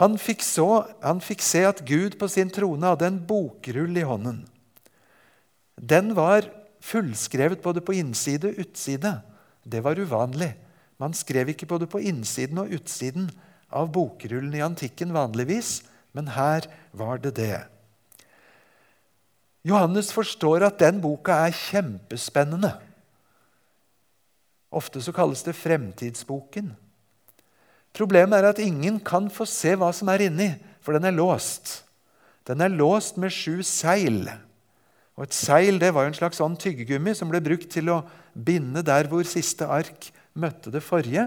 han 0.00 0.14
fikk, 0.16 0.40
så, 0.46 0.86
han 1.04 1.18
fikk 1.20 1.42
se 1.44 1.60
at 1.68 1.82
Gud 1.84 2.14
på 2.16 2.24
sin 2.32 2.48
trone 2.48 2.88
hadde 2.88 3.04
en 3.10 3.18
bokrull 3.28 3.98
i 4.00 4.06
hånden. 4.06 4.38
Den 5.76 6.14
var 6.16 6.46
fullskrevet 6.80 7.60
både 7.60 7.82
på 7.84 7.98
innside 7.98 8.48
og 8.48 8.62
utside. 8.64 9.18
Det 9.60 9.82
var 9.84 10.00
uvanlig. 10.00 10.54
Man 11.00 11.12
skrev 11.16 11.52
ikke 11.52 11.68
både 11.68 11.88
på 11.90 12.00
innsiden 12.08 12.62
og 12.62 12.72
utsiden 12.72 13.28
av 13.76 13.90
bokrullen 13.92 14.56
i 14.56 14.64
antikken 14.64 15.12
vanligvis, 15.12 15.82
men 16.16 16.32
her 16.34 16.66
var 16.96 17.20
det 17.22 17.34
det. 17.38 17.58
Johannes 19.66 20.12
forstår 20.12 20.64
at 20.64 20.80
den 20.80 21.00
boka 21.02 21.36
er 21.46 21.56
kjempespennende. 21.56 22.72
Ofte 24.70 25.02
så 25.02 25.12
kalles 25.12 25.42
det 25.44 25.58
Fremtidsboken. 25.58 26.72
Problemet 27.96 28.38
er 28.38 28.52
at 28.52 28.62
ingen 28.62 29.00
kan 29.02 29.26
få 29.32 29.44
se 29.50 29.74
hva 29.76 29.90
som 29.94 30.08
er 30.12 30.28
inni, 30.28 30.52
for 30.80 30.96
den 30.96 31.08
er 31.10 31.16
låst. 31.16 31.82
Den 32.48 32.62
er 32.64 32.72
låst 32.72 33.18
med 33.20 33.34
sju 33.34 33.60
seil. 33.66 34.24
Og 35.18 35.26
Et 35.26 35.36
seil 35.36 35.76
det 35.82 35.90
var 35.92 36.06
jo 36.06 36.14
en 36.14 36.20
slags 36.22 36.38
sånn 36.40 36.56
tyggegummi 36.56 37.12
som 37.18 37.28
ble 37.28 37.42
brukt 37.44 37.68
til 37.74 37.90
å 37.92 38.00
binde 38.32 38.80
der 38.86 39.10
hvor 39.10 39.26
siste 39.28 39.66
ark 39.68 40.08
møtte 40.38 40.72
det 40.72 40.80
forrige, 40.86 41.26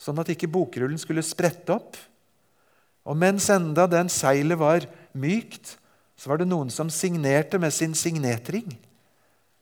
sånn 0.00 0.22
at 0.22 0.30
ikke 0.32 0.48
bokrullen 0.48 0.96
skulle 0.98 1.26
sprette 1.26 1.74
opp. 1.74 1.98
Og 3.08 3.16
mens 3.16 3.48
enda 3.52 3.86
den 3.90 4.10
seilet 4.12 4.58
var 4.60 4.86
mykt, 5.16 5.76
så 6.20 6.30
var 6.30 6.40
det 6.40 6.50
noen 6.50 6.68
som 6.72 6.90
signerte 6.92 7.58
med 7.60 7.72
sin 7.72 7.94
signetring. 7.96 8.68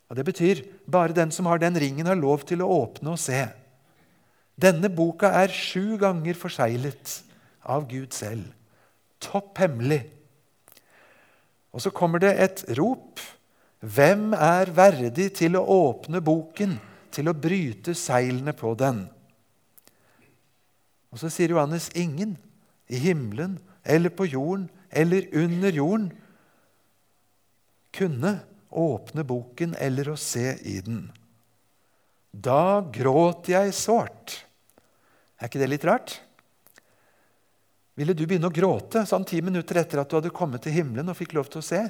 Og 0.08 0.16
Det 0.16 0.24
betyr 0.24 0.64
bare 0.88 1.14
den 1.14 1.30
som 1.30 1.46
har 1.46 1.58
den 1.58 1.76
ringen, 1.78 2.06
har 2.06 2.18
lov 2.18 2.42
til 2.48 2.62
å 2.64 2.70
åpne 2.82 3.12
og 3.14 3.20
se. 3.20 3.46
Denne 4.58 4.90
boka 4.90 5.30
er 5.38 5.52
sju 5.54 5.98
ganger 6.00 6.34
forseglet 6.34 7.20
av 7.62 7.86
Gud 7.90 8.16
selv. 8.16 8.48
Topp 9.22 9.60
hemmelig. 9.62 10.02
Og 11.70 11.84
så 11.84 11.92
kommer 11.94 12.18
det 12.18 12.32
et 12.40 12.64
rop. 12.78 13.20
Hvem 13.78 14.32
er 14.34 14.72
verdig 14.74 15.28
til 15.38 15.54
å 15.54 15.62
åpne 15.62 16.22
boken, 16.24 16.74
til 17.14 17.30
å 17.30 17.36
bryte 17.36 17.94
seilene 17.94 18.54
på 18.56 18.72
den? 18.78 19.04
Og 21.12 21.20
så 21.22 21.30
sier 21.30 21.54
Johannes 21.54 21.92
ingen 21.94 22.34
i 22.88 23.00
himmelen 23.02 23.58
eller 23.84 24.12
på 24.12 24.26
jorden 24.26 24.68
eller 24.90 25.28
under 25.36 25.72
jorden 25.72 26.08
kunne 27.94 28.38
åpne 28.68 29.24
boken 29.24 29.74
eller 29.78 30.12
å 30.12 30.16
se 30.20 30.54
i 30.64 30.78
den. 30.84 31.06
Da 32.32 32.80
gråt 32.92 33.48
jeg 33.50 33.72
sårt. 33.76 34.42
Er 35.38 35.48
ikke 35.48 35.60
det 35.62 35.70
litt 35.72 35.86
rart? 35.88 36.18
Ville 37.98 38.14
du 38.14 38.24
begynne 38.26 38.50
å 38.50 38.54
gråte 38.54 39.02
sånn 39.08 39.26
ti 39.26 39.40
minutter 39.42 39.80
etter 39.80 40.02
at 40.02 40.10
du 40.10 40.18
hadde 40.18 40.34
kommet 40.34 40.62
til 40.62 40.76
himmelen 40.76 41.10
og 41.10 41.18
fikk 41.18 41.34
lov 41.34 41.48
til 41.50 41.62
å 41.62 41.66
se? 41.66 41.80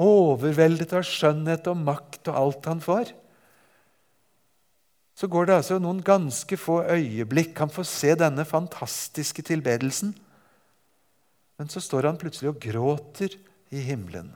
Overveldet 0.00 0.92
av 0.94 1.06
skjønnhet 1.06 1.66
og 1.72 1.80
makt 1.82 2.30
og 2.30 2.38
alt 2.38 2.68
han 2.70 2.84
får. 2.84 3.10
Så 5.20 5.28
går 5.28 5.50
det 5.50 5.56
altså 5.58 5.76
noen 5.76 5.98
ganske 6.00 6.56
få 6.56 6.78
øyeblikk. 6.88 7.52
Han 7.60 7.68
får 7.68 7.84
se 7.90 8.14
denne 8.16 8.46
fantastiske 8.48 9.44
tilbedelsen. 9.44 10.14
Men 11.60 11.68
så 11.68 11.82
står 11.84 12.08
han 12.08 12.20
plutselig 12.20 12.54
og 12.54 12.62
gråter 12.62 13.34
i 13.68 13.82
himmelen. 13.84 14.30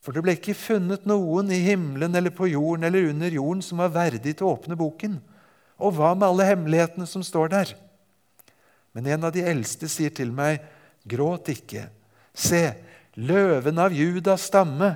For 0.00 0.14
det 0.14 0.22
ble 0.22 0.36
ikke 0.38 0.54
funnet 0.54 1.02
noen 1.08 1.50
i 1.50 1.58
himmelen 1.64 2.14
eller 2.14 2.30
på 2.30 2.46
jorden 2.46 2.86
eller 2.86 3.08
under 3.10 3.34
jorden 3.34 3.64
som 3.64 3.82
var 3.82 3.90
verdig 3.96 4.36
til 4.36 4.46
å 4.46 4.52
åpne 4.54 4.78
boken. 4.78 5.18
Og 5.82 5.96
hva 5.98 6.12
med 6.14 6.28
alle 6.28 6.46
hemmelighetene 6.52 7.08
som 7.10 7.24
står 7.26 7.50
der? 7.50 7.74
Men 8.94 9.10
en 9.10 9.26
av 9.26 9.34
de 9.34 9.42
eldste 9.42 9.90
sier 9.90 10.14
til 10.14 10.30
meg, 10.34 10.62
gråt 11.10 11.50
ikke. 11.50 11.88
Se, 12.38 12.62
løven 13.18 13.82
av 13.82 13.98
Judas 13.98 14.46
stamme, 14.46 14.94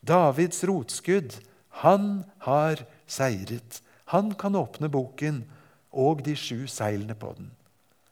Davids 0.00 0.64
rotskudd, 0.64 1.36
han 1.84 2.24
har 2.48 2.80
seiret. 3.04 3.82
Han 4.10 4.34
kan 4.34 4.58
åpne 4.58 4.90
boken 4.90 5.44
og 5.90 6.22
de 6.26 6.34
sju 6.38 6.66
seilene 6.70 7.16
på 7.18 7.32
den. 7.36 7.50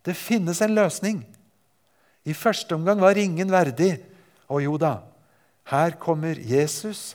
Det 0.07 0.15
finnes 0.17 0.61
en 0.63 0.75
løsning. 0.77 1.23
I 2.25 2.35
første 2.35 2.75
omgang 2.75 3.01
var 3.03 3.19
ingen 3.19 3.51
verdig. 3.51 3.97
Og 4.49 4.63
jo 4.65 4.77
da, 4.81 5.01
her 5.69 5.99
kommer 6.01 6.39
Jesus 6.41 7.13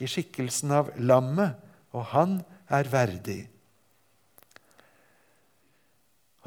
i 0.00 0.08
skikkelsen 0.08 0.72
av 0.72 0.92
lammet, 0.96 1.58
og 1.92 2.06
han 2.14 2.38
er 2.72 2.88
verdig. 2.88 3.42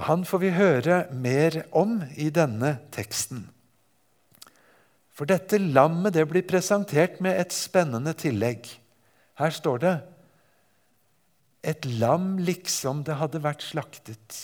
Han 0.01 0.23
får 0.25 0.41
vi 0.41 0.53
høre 0.55 1.03
mer 1.13 1.59
om 1.69 1.99
i 2.17 2.31
denne 2.33 2.79
teksten. 2.95 3.45
For 5.13 5.29
dette 5.29 5.59
lammet 5.61 6.15
det 6.15 6.25
blir 6.31 6.47
presentert 6.49 7.19
med 7.21 7.37
et 7.37 7.53
spennende 7.53 8.15
tillegg. 8.17 8.65
Her 9.37 9.53
står 9.53 9.83
det 9.83 9.93
et 11.63 11.85
lam 11.85 12.35
liksom 12.43 13.05
det 13.07 13.15
hadde 13.19 13.41
vært 13.43 13.63
slaktet. 13.63 14.39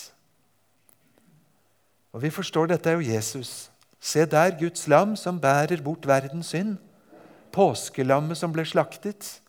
Og 2.10 2.22
Vi 2.24 2.30
forstår 2.32 2.70
dette 2.72 2.90
er 2.90 2.98
jo 2.98 3.12
Jesus. 3.12 3.70
Se 4.00 4.24
der 4.24 4.56
Guds 4.58 4.88
lam 4.88 5.12
som 5.16 5.38
bærer 5.40 5.82
bort 5.84 6.06
verdens 6.08 6.54
synd 6.54 6.78
påskelammet 7.54 8.38
som 8.38 8.52
ble 8.54 8.64
slaktet, 8.66 9.40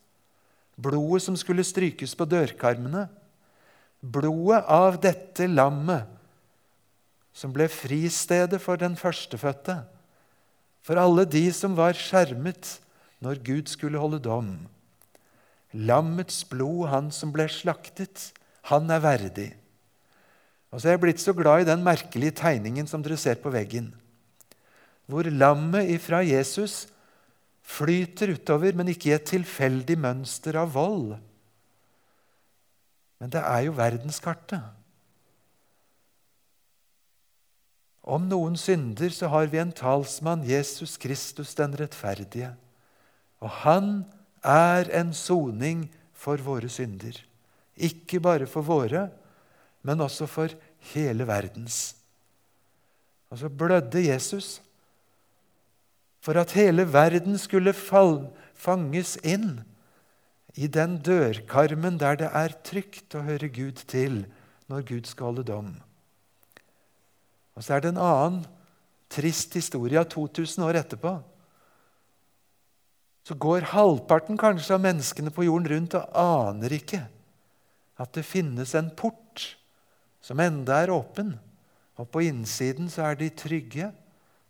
blodet 0.81 1.25
som 1.25 1.37
skulle 1.37 1.65
strykes 1.65 2.15
på 2.17 2.27
dørkarmene, 2.29 3.07
blodet 4.01 4.63
av 4.65 4.97
dette 5.01 5.45
lammet 5.49 6.09
som 7.33 7.53
ble 7.53 7.67
fristedet 7.71 8.59
for 8.61 8.79
den 8.81 8.97
førstefødte, 8.99 9.81
for 10.81 10.97
alle 10.97 11.27
de 11.29 11.45
som 11.53 11.77
var 11.77 11.93
skjermet 11.97 12.79
når 13.21 13.43
Gud 13.45 13.69
skulle 13.69 14.01
holde 14.01 14.19
dom. 14.25 14.55
Lammets 15.73 16.43
blod, 16.49 16.89
han 16.91 17.09
som 17.15 17.31
ble 17.31 17.47
slaktet, 17.51 18.31
han 18.67 18.89
er 18.91 19.01
verdig. 19.03 19.49
Og 20.71 20.79
så 20.79 20.89
er 20.89 20.95
jeg 20.95 21.03
blitt 21.03 21.23
så 21.23 21.33
glad 21.35 21.63
i 21.63 21.69
den 21.69 21.83
merkelige 21.83 22.35
tegningen 22.43 22.87
som 22.87 23.03
dere 23.03 23.19
ser 23.19 23.39
på 23.43 23.51
veggen, 23.51 23.91
hvor 25.07 25.27
lammet 25.27 25.89
ifra 25.91 26.21
Jesus 26.23 26.85
flyter 27.61 28.33
utover, 28.35 28.75
men 28.75 28.91
ikke 28.91 29.11
i 29.11 29.15
et 29.15 29.27
tilfeldig 29.27 29.97
mønster 29.99 30.55
av 30.59 30.71
vold. 30.75 31.17
Men 33.19 33.31
det 33.31 33.41
er 33.43 33.67
jo 33.67 33.75
verdenskartet. 33.77 34.63
Om 38.01 38.25
noen 38.31 38.55
synder, 38.57 39.11
så 39.13 39.29
har 39.29 39.51
vi 39.51 39.59
en 39.61 39.75
talsmann, 39.75 40.47
Jesus 40.47 40.95
Kristus 40.97 41.53
den 41.59 41.75
rettferdige. 41.77 42.55
Og 43.43 43.51
han 43.61 44.01
er 44.01 44.20
en 44.43 45.13
soning 45.13 45.85
for 46.13 46.41
våre 46.41 46.69
synder. 46.69 47.15
Ikke 47.77 48.19
bare 48.19 48.47
for 48.49 48.65
våre, 48.65 49.09
men 49.81 50.01
også 50.01 50.27
for 50.29 50.53
hele 50.93 51.25
verdens. 51.27 51.95
Og 53.31 53.39
så 53.39 53.49
blødde 53.49 54.03
Jesus 54.03 54.59
for 56.21 56.37
at 56.37 56.53
hele 56.53 56.85
verden 56.93 57.37
skulle 57.41 57.73
fanges 57.73 59.15
inn 59.23 59.61
i 60.59 60.67
den 60.67 60.99
dørkarmen 61.01 61.97
der 61.97 62.19
det 62.19 62.29
er 62.35 62.57
trygt 62.65 63.15
å 63.15 63.23
høre 63.25 63.49
Gud 63.49 63.81
til 63.87 64.25
når 64.69 64.85
Gud 64.87 65.07
skal 65.09 65.31
holde 65.31 65.47
dom. 65.47 65.71
Og 67.55 67.63
så 67.63 67.75
er 67.75 67.83
det 67.83 67.93
en 67.93 68.03
annen 68.03 68.43
trist 69.11 69.55
historie 69.57 69.99
av 69.99 70.09
2000 70.11 70.63
år 70.67 70.79
etterpå. 70.83 71.17
Så 73.23 73.37
går 73.37 73.69
halvparten 73.73 74.39
kanskje 74.39 74.75
av 74.75 74.83
menneskene 74.83 75.33
på 75.33 75.45
jorden 75.45 75.69
rundt 75.69 75.97
og 75.99 76.07
aner 76.17 76.73
ikke 76.73 77.03
at 78.01 78.13
det 78.17 78.25
finnes 78.25 78.73
en 78.77 78.89
port 78.97 79.43
som 80.25 80.41
enda 80.41 80.79
er 80.81 80.93
åpen. 80.93 81.35
Og 82.01 82.07
på 82.09 82.23
innsiden 82.25 82.89
så 82.89 83.11
er 83.11 83.19
de 83.19 83.29
trygge 83.29 83.91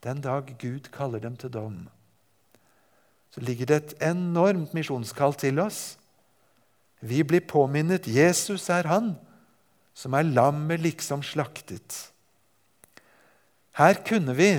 den 0.06 0.22
dag 0.24 0.48
Gud 0.62 0.88
kaller 0.94 1.20
dem 1.24 1.36
til 1.38 1.52
dom. 1.52 1.84
Så 3.32 3.44
ligger 3.44 3.68
det 3.68 3.78
et 3.78 3.98
enormt 4.12 4.74
misjonskall 4.76 5.36
til 5.40 5.60
oss. 5.64 5.98
Vi 7.02 7.24
blir 7.28 7.44
påminnet 7.48 8.08
Jesus 8.08 8.70
er 8.70 8.88
han 8.88 9.14
som 9.98 10.16
er 10.16 10.28
lammet 10.28 10.82
liksom 10.84 11.24
slaktet. 11.26 12.12
Her 13.78 14.00
kunne 14.08 14.36
vi 14.36 14.52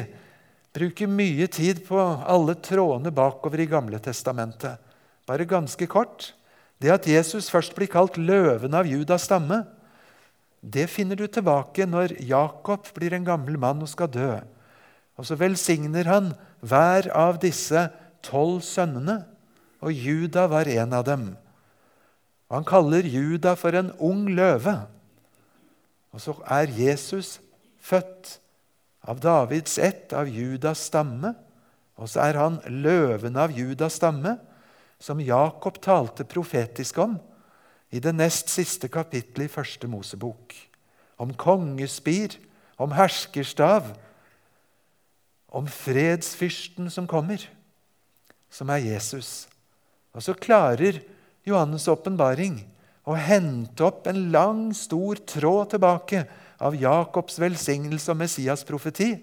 bruke 0.73 1.07
mye 1.09 1.47
tid 1.53 1.83
på 1.87 1.99
alle 2.01 2.57
trådene 2.65 3.13
bakover 3.15 3.61
i 3.61 3.69
Gamle 3.69 4.01
testamentet. 4.03 4.81
Bare 5.29 5.47
ganske 5.49 5.87
kort. 5.87 6.33
Det 6.83 6.91
at 6.91 7.07
Jesus 7.07 7.51
først 7.53 7.77
blir 7.77 7.91
kalt 7.91 8.17
løven 8.19 8.75
av 8.75 8.89
Judas 8.89 9.29
stamme, 9.29 9.63
det 10.63 10.87
finner 10.91 11.19
du 11.19 11.27
tilbake 11.27 11.87
når 11.91 12.17
Jakob 12.23 12.87
blir 12.95 13.15
en 13.17 13.27
gammel 13.27 13.59
mann 13.59 13.83
og 13.83 13.91
skal 13.91 14.11
dø. 14.11 14.33
Og 15.19 15.27
så 15.27 15.37
velsigner 15.39 16.07
han 16.07 16.33
hver 16.63 17.09
av 17.15 17.41
disse 17.43 17.89
tolv 18.23 18.63
sønnene, 18.67 19.25
og 19.83 19.91
Juda 19.91 20.47
var 20.51 20.71
en 20.71 20.95
av 20.95 21.07
dem. 21.07 21.25
Og 22.47 22.61
Han 22.61 22.69
kaller 22.69 23.07
Juda 23.07 23.57
for 23.59 23.75
en 23.75 23.91
ung 23.99 24.29
løve. 24.31 24.77
Og 26.15 26.23
så 26.23 26.35
er 26.47 26.71
Jesus 26.71 27.41
født 27.83 28.39
av 29.03 29.21
Davids 29.21 29.79
ett, 29.79 30.12
av 30.12 30.29
Judas 30.29 30.87
stamme. 30.88 31.35
Og 31.99 32.11
så 32.11 32.23
er 32.25 32.38
han 32.41 32.61
løven 32.67 33.37
av 33.38 33.53
Judas 33.55 33.99
stamme, 34.01 34.37
som 35.03 35.21
Jakob 35.21 35.81
talte 35.83 36.25
profetisk 36.29 37.01
om 37.03 37.17
i 37.93 38.01
det 38.01 38.15
nest 38.15 38.49
siste 38.49 38.88
kapittelet 38.88 39.51
i 39.51 39.53
Første 39.53 39.88
Mosebok. 39.91 40.55
Om 41.21 41.35
kongespir, 41.38 42.38
om 42.81 42.95
herskerstav, 42.97 43.91
om 45.53 45.67
fredsfyrsten 45.69 46.88
som 46.91 47.07
kommer, 47.11 47.43
som 48.49 48.71
er 48.73 48.87
Jesus. 48.87 49.47
Og 50.17 50.25
så 50.25 50.35
klarer 50.37 51.03
Johannes' 51.45 51.91
åpenbaring 51.91 52.62
å 53.05 53.17
hente 53.19 53.85
opp 53.85 54.07
en 54.09 54.31
lang, 54.33 54.65
stor 54.77 55.21
tråd 55.29 55.75
tilbake 55.75 56.25
av 56.62 56.77
Jakobs 56.79 57.38
velsignelse 57.42 58.12
og 58.12 58.20
Messias' 58.22 58.64
profeti, 58.66 59.16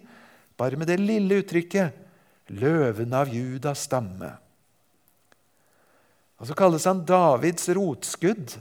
bare 0.60 0.78
med 0.78 0.89
det 0.91 0.99
lille 0.99 1.39
uttrykket 1.39 1.95
'løven 2.49 3.13
av 3.13 3.32
Judas 3.32 3.88
stamme'. 3.88 4.38
Og 6.39 6.47
Så 6.47 6.56
kalles 6.56 6.86
han 6.86 7.06
Davids 7.06 7.69
rotskudd, 7.69 8.58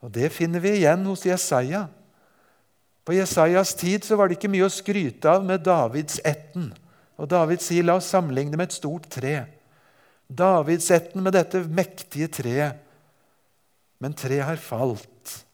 og 0.00 0.12
det 0.12 0.32
finner 0.32 0.60
vi 0.60 0.78
igjen 0.78 1.04
hos 1.06 1.24
Jesaja. 1.26 1.88
På 3.04 3.12
Jesajas 3.12 3.74
tid 3.74 4.04
så 4.04 4.16
var 4.16 4.28
det 4.28 4.38
ikke 4.38 4.52
mye 4.52 4.68
å 4.68 4.72
skryte 4.72 5.28
av 5.28 5.44
med 5.44 5.64
Davids 5.64 6.20
ætten. 6.24 6.72
Og 7.18 7.28
David 7.30 7.62
sier 7.62 7.84
la 7.86 7.98
oss 7.98 8.08
sammenligne 8.10 8.56
med 8.56 8.70
et 8.70 8.78
stort 8.78 9.08
tre. 9.12 9.46
Davidsetten 10.28 11.22
med 11.22 11.34
dette 11.36 11.60
mektige 11.68 12.30
treet. 12.32 12.80
Men 14.02 14.16
treet 14.16 14.44
har 14.44 14.60
falt, 14.60 15.44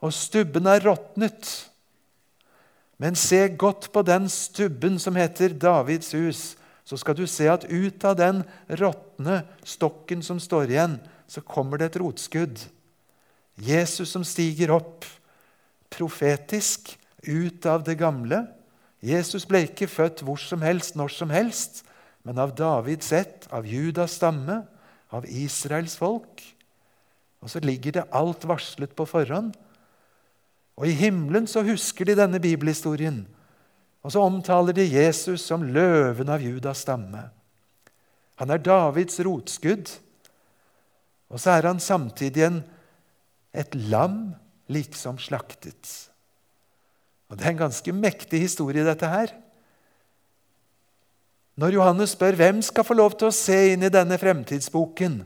og 0.00 0.14
stubben 0.14 0.68
er 0.70 0.80
råtnet. 0.86 1.69
Men 3.00 3.16
se 3.16 3.46
godt 3.48 3.88
på 3.94 4.02
den 4.04 4.28
stubben 4.28 4.98
som 5.00 5.16
heter 5.16 5.56
Davids 5.56 6.12
hus, 6.12 6.42
så 6.84 6.98
skal 7.00 7.16
du 7.16 7.24
se 7.30 7.46
at 7.48 7.64
ut 7.70 8.04
av 8.04 8.18
den 8.18 8.42
råtne 8.68 9.42
stokken 9.64 10.24
som 10.26 10.40
står 10.42 10.72
igjen, 10.72 10.98
så 11.30 11.40
kommer 11.40 11.80
det 11.80 11.92
et 11.92 12.00
rotskudd. 12.02 12.58
Jesus 13.60 14.10
som 14.12 14.24
stiger 14.26 14.72
opp, 14.74 15.06
profetisk, 15.92 16.96
ut 17.24 17.66
av 17.68 17.84
det 17.86 17.96
gamle. 18.00 18.44
Jesus 19.04 19.46
ble 19.48 19.64
ikke 19.68 19.88
født 19.88 20.24
hvor 20.26 20.40
som 20.40 20.60
helst, 20.64 20.96
når 20.98 21.14
som 21.14 21.32
helst 21.32 21.84
men 22.22 22.38
av 22.38 22.52
Davids 22.56 23.12
ett, 23.12 23.48
av 23.50 23.66
Judas 23.66 24.18
stamme, 24.18 24.62
av 25.10 25.26
Israels 25.26 25.96
folk. 25.98 26.42
Og 27.40 27.52
så 27.52 27.62
ligger 27.64 27.96
det 27.96 28.08
alt 28.12 28.44
varslet 28.48 28.92
på 28.96 29.06
forhånd. 29.08 29.54
Og 30.80 30.88
i 30.88 30.96
himmelen 30.96 31.44
så 31.50 31.60
husker 31.66 32.08
de 32.08 32.16
denne 32.16 32.40
bibelhistorien. 32.40 33.20
Og 34.00 34.14
så 34.14 34.22
omtaler 34.24 34.72
de 34.72 34.86
Jesus 34.88 35.44
som 35.44 35.62
løven 35.62 36.30
av 36.32 36.40
Judas 36.40 36.86
stamme. 36.86 37.26
Han 38.40 38.52
er 38.54 38.62
Davids 38.64 39.20
rotskudd. 39.20 39.90
Og 41.28 41.40
så 41.40 41.52
er 41.58 41.68
han 41.68 41.82
samtidig 41.84 42.46
en, 42.46 42.62
et 43.52 43.76
lam 43.92 44.32
liksom 44.72 45.20
slaktet. 45.20 46.08
Og 47.28 47.36
Det 47.36 47.46
er 47.46 47.52
en 47.52 47.66
ganske 47.66 47.92
mektig 47.92 48.40
historie, 48.40 48.82
dette 48.82 49.06
her. 49.06 49.34
Når 51.60 51.76
Johannes 51.76 52.16
spør 52.16 52.38
hvem 52.40 52.62
skal 52.64 52.86
få 52.88 52.96
lov 52.96 53.18
til 53.18 53.28
å 53.28 53.36
se 53.36 53.58
inn 53.74 53.84
i 53.84 53.92
denne 53.92 54.16
fremtidsboken, 54.18 55.20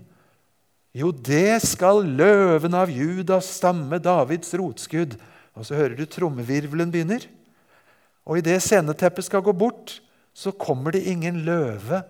jo, 0.95 1.11
det 1.11 1.63
skal 1.63 2.05
løven 2.07 2.75
av 2.79 2.91
Judas 2.91 3.49
stamme, 3.57 3.99
Davids 4.03 4.53
rotskudd. 4.55 5.17
Og 5.55 5.67
så 5.67 5.79
hører 5.79 5.97
du 5.99 6.05
trommevirvelen 6.11 6.93
begynner. 6.93 7.27
Og 8.25 8.41
idet 8.41 8.61
sceneteppet 8.65 9.27
skal 9.29 9.45
gå 9.45 9.53
bort, 9.57 10.01
så 10.35 10.51
kommer 10.51 10.95
det 10.95 11.05
ingen 11.07 11.45
løve, 11.47 12.03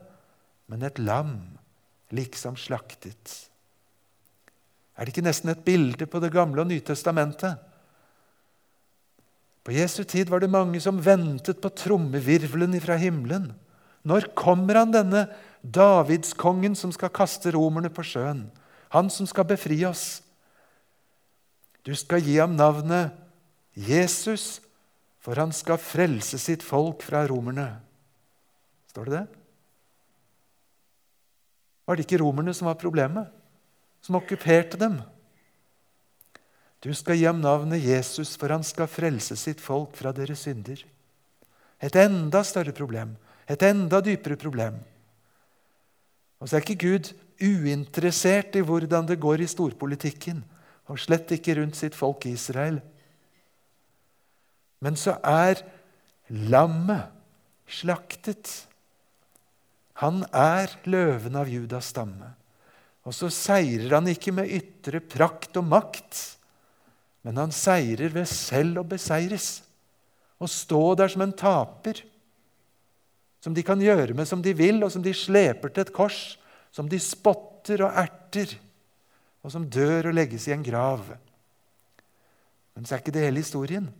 men 0.71 0.83
et 0.87 0.99
lam, 0.99 1.37
liksom 2.15 2.57
slaktet. 2.57 3.51
Er 4.97 5.05
det 5.05 5.13
ikke 5.13 5.27
nesten 5.27 5.51
et 5.53 5.65
bilde 5.67 6.07
på 6.07 6.21
Det 6.23 6.33
gamle 6.33 6.63
og 6.63 6.71
Nytestamentet? 6.71 7.59
På 9.65 9.73
Jesu 9.73 10.05
tid 10.05 10.29
var 10.29 10.41
det 10.41 10.53
mange 10.53 10.81
som 10.81 11.01
ventet 11.05 11.61
på 11.61 11.73
trommevirvelen 11.73 12.77
fra 12.81 12.97
himmelen. 13.01 13.51
Når 14.05 14.29
kommer 14.37 14.77
han, 14.77 14.93
denne 14.93 15.27
Davidskongen 15.65 16.77
som 16.77 16.93
skal 16.93 17.13
kaste 17.13 17.53
romerne 17.57 17.89
på 17.89 18.05
sjøen? 18.05 18.47
Han 18.93 19.09
som 19.11 19.27
skal 19.27 19.49
befri 19.49 19.81
oss. 19.89 20.21
Du 21.85 21.95
skal 21.97 22.23
gi 22.25 22.37
ham 22.39 22.55
navnet 22.57 23.24
Jesus, 23.75 24.61
for 25.19 25.39
han 25.41 25.53
skal 25.53 25.81
frelse 25.83 26.39
sitt 26.39 26.63
folk 26.63 27.03
fra 27.03 27.25
romerne. 27.27 27.67
Står 28.93 29.09
det 29.09 29.17
det? 29.17 29.25
Var 31.85 31.97
det 31.97 32.07
ikke 32.07 32.21
romerne 32.23 32.55
som 32.57 32.71
var 32.71 32.79
problemet? 32.81 33.29
Som 34.05 34.21
okkuperte 34.21 34.79
dem? 34.81 35.01
Du 36.85 36.93
skal 36.93 37.17
gi 37.17 37.25
ham 37.25 37.41
navnet 37.41 37.83
Jesus, 37.83 38.35
for 38.37 38.53
han 38.53 38.65
skal 38.65 38.91
frelse 38.91 39.37
sitt 39.41 39.61
folk 39.65 39.97
fra 39.97 40.13
deres 40.13 40.45
synder. 40.45 40.83
Et 41.81 41.97
enda 41.97 42.43
større 42.45 42.73
problem. 42.77 43.17
Et 43.49 43.63
enda 43.65 44.01
dypere 44.05 44.37
problem. 44.41 44.77
Og 46.41 46.49
så 46.49 46.59
er 46.59 46.65
ikke 46.65 46.85
Gud 46.85 47.11
uinteressert 47.41 48.57
i 48.57 48.65
hvordan 48.65 49.09
det 49.09 49.21
går 49.21 49.41
i 49.41 49.49
storpolitikken, 49.49 50.43
og 50.93 51.01
slett 51.01 51.33
ikke 51.33 51.57
rundt 51.59 51.79
sitt 51.81 51.97
folk 51.97 52.27
Israel. 52.29 52.83
Men 54.83 54.97
så 54.99 55.17
er 55.23 55.61
lammet 56.29 57.13
slaktet. 57.71 58.49
Han 60.03 60.25
er 60.35 60.73
løven 60.89 61.37
av 61.39 61.51
Judas 61.51 61.93
stamme. 61.93 62.33
Og 63.05 63.13
så 63.13 63.29
seirer 63.33 63.99
han 63.99 64.09
ikke 64.09 64.33
med 64.33 64.51
ytre 64.51 65.03
prakt 65.05 65.59
og 65.61 65.67
makt, 65.69 66.23
men 67.25 67.37
han 67.41 67.53
seirer 67.53 68.13
ved 68.13 68.29
selv 68.29 68.81
å 68.81 68.87
beseires. 68.89 69.61
Å 70.41 70.49
stå 70.49 70.83
der 70.99 71.13
som 71.13 71.25
en 71.25 71.37
taper 71.37 72.01
som 73.45 73.53
de 73.53 73.61
kan 73.61 73.81
gjøre 73.81 74.17
med 74.17 74.25
som 74.25 74.41
de 74.41 74.55
vil, 74.57 74.79
og 74.81 74.89
som 74.93 75.03
de 75.05 75.13
sleper 75.13 75.69
til 75.69 75.85
et 75.85 75.93
kors, 75.93 76.39
som 76.73 76.89
de 76.89 76.97
spotter 76.97 77.83
og 77.85 77.93
erter, 78.01 78.55
og 79.45 79.53
som 79.53 79.67
dør 79.69 80.09
og 80.09 80.17
legges 80.17 80.47
i 80.49 80.55
en 80.55 80.65
grav. 80.65 81.11
Men 82.73 82.89
så 82.89 82.97
er 82.97 83.03
ikke 83.03 83.13
det 83.13 83.27
hele 83.27 83.43
historien. 83.45 83.91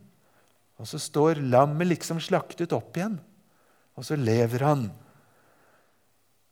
Og 0.81 0.89
så 0.89 0.99
står 0.99 1.39
lammet 1.39 1.87
liksom 1.93 2.19
slaktet 2.23 2.75
opp 2.75 2.97
igjen, 2.97 3.17
og 3.95 4.07
så 4.07 4.17
lever 4.19 4.65
han. 4.65 4.89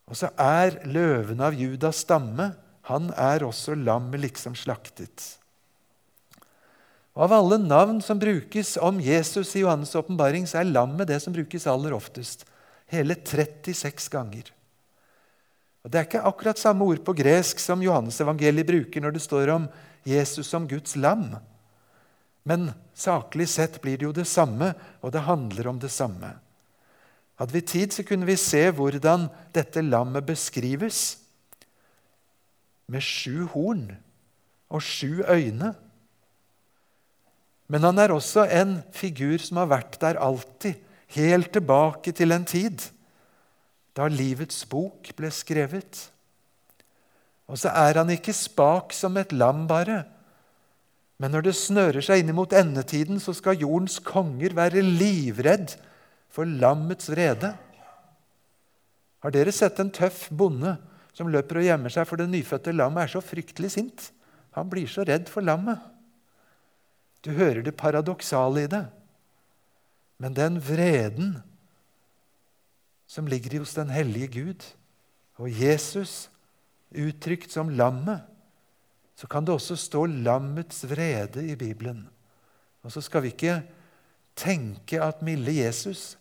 Og 0.08 0.16
så 0.16 0.30
er 0.40 0.80
løven 0.88 1.40
av 1.44 1.56
Judas 1.56 2.02
stamme, 2.04 2.52
han 2.88 3.08
er 3.16 3.44
også 3.46 3.76
lammet 3.76 4.20
liksom 4.20 4.56
slaktet. 4.56 5.30
Og 7.14 7.28
Av 7.28 7.36
alle 7.36 7.60
navn 7.62 8.00
som 8.02 8.18
brukes 8.18 8.74
om 8.82 8.98
Jesus 9.00 9.54
i 9.54 9.62
Johannes' 9.62 9.94
åpenbaring, 9.96 10.48
så 10.50 10.60
er 10.60 10.72
lammet 10.72 11.08
det 11.08 11.20
som 11.22 11.32
brukes 11.32 11.66
aller 11.70 11.94
oftest. 11.94 12.44
Hele 12.90 13.14
36 13.16 14.10
ganger. 14.12 14.50
Og 15.84 15.90
Det 15.90 16.00
er 16.00 16.08
ikke 16.08 16.26
akkurat 16.26 16.58
samme 16.58 16.84
ord 16.84 17.04
på 17.04 17.14
gresk 17.16 17.60
som 17.60 17.82
Johannes-evangeliet 17.84 18.66
bruker 18.66 19.04
når 19.04 19.14
det 19.14 19.22
står 19.22 19.52
om 19.54 19.68
Jesus 20.04 20.48
som 20.48 20.68
Guds 20.68 20.96
lam. 20.96 21.36
Men 22.44 22.72
saklig 22.94 23.48
sett 23.48 23.80
blir 23.82 23.98
det 23.98 24.06
jo 24.08 24.14
det 24.16 24.26
samme, 24.28 24.74
og 25.00 25.12
det 25.14 25.24
handler 25.24 25.70
om 25.70 25.78
det 25.80 25.90
samme. 25.92 26.34
Hadde 27.40 27.56
vi 27.56 27.64
tid, 27.66 27.92
så 27.92 28.04
kunne 28.06 28.28
vi 28.28 28.36
se 28.38 28.68
hvordan 28.70 29.26
dette 29.56 29.82
lammet 29.82 30.26
beskrives. 30.28 31.16
Med 32.86 33.02
sju 33.02 33.48
horn 33.54 33.88
og 34.68 34.84
sju 34.84 35.24
øyne. 35.24 35.72
Men 37.66 37.86
han 37.88 37.98
er 37.98 38.12
også 38.12 38.44
en 38.52 38.76
figur 38.92 39.40
som 39.40 39.62
har 39.62 39.72
vært 39.72 39.96
der 40.02 40.20
alltid 40.20 40.76
helt 41.16 41.50
tilbake 41.54 42.12
til 42.12 42.34
en 42.34 42.44
tid 42.44 42.84
da 43.94 44.08
livets 44.10 44.64
bok 44.66 45.12
ble 45.16 45.30
skrevet. 45.32 46.00
Og 47.46 47.60
så 47.60 47.70
er 47.70 48.00
han 48.00 48.10
ikke 48.10 48.34
spak 48.34 48.94
som 48.96 49.16
et 49.20 49.32
lam, 49.32 49.66
bare. 49.70 50.02
Men 51.22 51.30
når 51.34 51.46
det 51.46 51.54
snører 51.56 52.02
seg 52.02 52.22
inn 52.22 52.34
mot 52.34 52.52
endetiden, 52.56 53.20
så 53.22 53.34
skal 53.36 53.60
jordens 53.60 54.00
konger 54.02 54.56
være 54.56 54.82
livredd 54.82 55.76
for 56.34 56.48
lammets 56.48 57.10
vrede. 57.12 57.52
Har 59.22 59.32
dere 59.32 59.54
sett 59.54 59.78
en 59.80 59.92
tøff 59.94 60.26
bonde 60.34 60.74
som 61.14 61.30
løper 61.30 61.60
og 61.60 61.68
gjemmer 61.68 61.94
seg 61.94 62.08
for 62.10 62.20
det 62.20 62.26
nyfødte 62.32 62.74
lammet, 62.74 63.06
er 63.06 63.14
så 63.14 63.22
fryktelig 63.22 63.70
sint? 63.76 64.10
Han 64.58 64.68
blir 64.70 64.90
så 64.90 65.06
redd 65.06 65.30
for 65.30 65.46
lammet. 65.46 65.78
Du 67.24 67.30
hører 67.32 67.62
det 67.64 67.78
paradoksale 67.78 68.66
i 68.66 68.70
det. 68.70 68.84
Men 70.20 70.36
den 70.36 70.58
vreden 70.62 71.38
som 73.06 73.26
ligger 73.30 73.60
hos 73.62 73.74
den 73.78 73.90
hellige 73.94 74.28
Gud, 74.34 74.66
og 75.38 75.50
Jesus 75.50 76.28
uttrykt 76.94 77.54
som 77.54 77.70
lammet, 77.70 78.22
så 79.14 79.28
kan 79.30 79.46
det 79.46 79.54
også 79.54 79.76
stå 79.78 80.06
lammets 80.10 80.82
vrede 80.90 81.44
i 81.46 81.54
Bibelen. 81.56 82.02
Og 82.82 82.92
så 82.92 83.00
skal 83.04 83.24
vi 83.24 83.32
ikke 83.32 83.60
tenke 84.36 84.98
at 85.00 85.22
milde 85.22 85.54
Jesus 85.54 86.16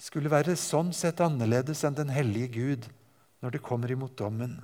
skulle 0.00 0.30
være 0.30 0.54
sånn 0.60 0.92
sett 0.94 1.20
annerledes 1.24 1.82
enn 1.86 1.96
den 1.96 2.12
hellige 2.12 2.52
Gud 2.54 2.88
når 3.42 3.56
det 3.56 3.64
kommer 3.64 3.90
imot 3.92 4.16
dommen. 4.18 4.58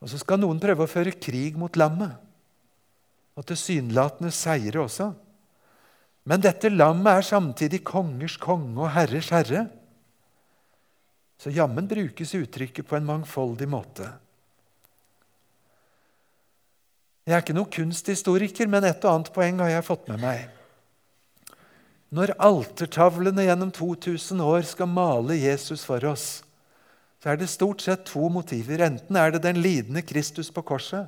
Og 0.00 0.08
så 0.08 0.20
skal 0.20 0.40
noen 0.40 0.60
prøve 0.62 0.86
å 0.86 0.90
føre 0.90 1.12
krig 1.12 1.58
mot 1.60 1.76
lammet, 1.76 2.14
og 3.36 3.44
tilsynelatende 3.46 4.32
seire 4.34 4.80
også. 4.82 5.10
Men 6.28 6.42
dette 6.44 6.70
lammet 6.72 7.20
er 7.20 7.26
samtidig 7.26 7.82
kongers 7.86 8.36
konge 8.40 8.80
og 8.80 8.92
herrers 8.94 9.30
herre. 9.32 9.66
Så 11.40 11.52
jammen 11.54 11.88
brukes 11.88 12.34
uttrykket 12.36 12.88
på 12.88 12.98
en 12.98 13.08
mangfoldig 13.08 13.68
måte. 13.70 14.08
Jeg 17.28 17.36
er 17.36 17.42
ikke 17.44 17.56
noen 17.56 17.72
kunsthistoriker, 17.72 18.68
men 18.70 18.86
et 18.88 19.04
og 19.04 19.12
annet 19.12 19.32
poeng 19.34 19.60
har 19.62 19.70
jeg 19.74 19.86
fått 19.86 20.08
med 20.10 20.18
meg. 20.22 20.40
Når 22.10 22.32
altertavlene 22.42 23.44
gjennom 23.46 23.70
2000 23.74 24.40
år 24.42 24.62
skal 24.66 24.88
male 24.90 25.36
Jesus 25.38 25.84
for 25.86 26.02
oss, 26.10 26.42
så 27.22 27.30
er 27.30 27.36
det 27.38 27.46
stort 27.52 27.84
sett 27.84 28.02
to 28.08 28.28
motiver. 28.32 28.80
Enten 28.82 29.16
er 29.20 29.30
det 29.34 29.42
den 29.44 29.60
lidende 29.62 30.02
Kristus 30.02 30.50
på 30.50 30.62
korset, 30.66 31.06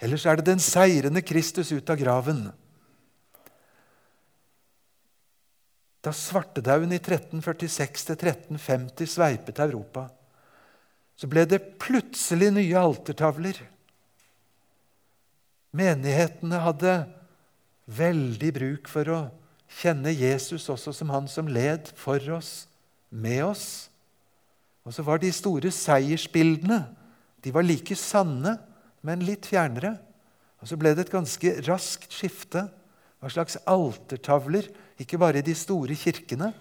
eller 0.00 0.16
så 0.18 0.30
er 0.32 0.36
det 0.40 0.48
den 0.48 0.62
seirende 0.64 1.22
Kristus 1.22 1.70
ut 1.70 1.90
av 1.92 1.96
graven. 2.00 2.50
Da 6.00 6.12
svartedauden 6.16 6.92
i 6.96 6.98
1346-1350 6.98 9.06
sveipet 9.14 9.58
Europa, 9.60 10.08
så 11.20 11.28
ble 11.28 11.44
det 11.44 11.76
plutselig 11.78 12.48
nye 12.56 12.78
altertavler. 12.80 13.60
Menighetene 15.76 16.60
hadde 16.64 16.94
veldig 17.90 18.50
bruk 18.54 18.90
for 18.90 19.10
å 19.10 19.20
kjenne 19.80 20.12
Jesus 20.14 20.66
også 20.70 20.94
som 20.94 21.12
han 21.14 21.28
som 21.30 21.50
led 21.50 21.92
for 21.98 22.22
oss, 22.34 22.66
med 23.10 23.44
oss. 23.44 23.66
Og 24.86 24.94
så 24.94 25.04
var 25.06 25.20
de 25.22 25.30
store 25.34 25.70
seiersbildene 25.74 26.82
de 27.40 27.52
var 27.54 27.64
like 27.64 27.96
sanne, 27.96 28.58
men 29.00 29.24
litt 29.24 29.48
fjernere. 29.48 29.94
Og 30.60 30.68
Så 30.68 30.76
ble 30.76 30.92
det 30.94 31.06
et 31.06 31.14
ganske 31.14 31.54
raskt 31.64 32.12
skifte. 32.12 32.66
Hva 33.20 33.30
slags 33.32 33.56
altertavler, 33.68 34.68
ikke 35.00 35.18
bare 35.20 35.40
i 35.40 35.44
de 35.44 35.54
store 35.56 35.96
kirkene, 35.96 36.52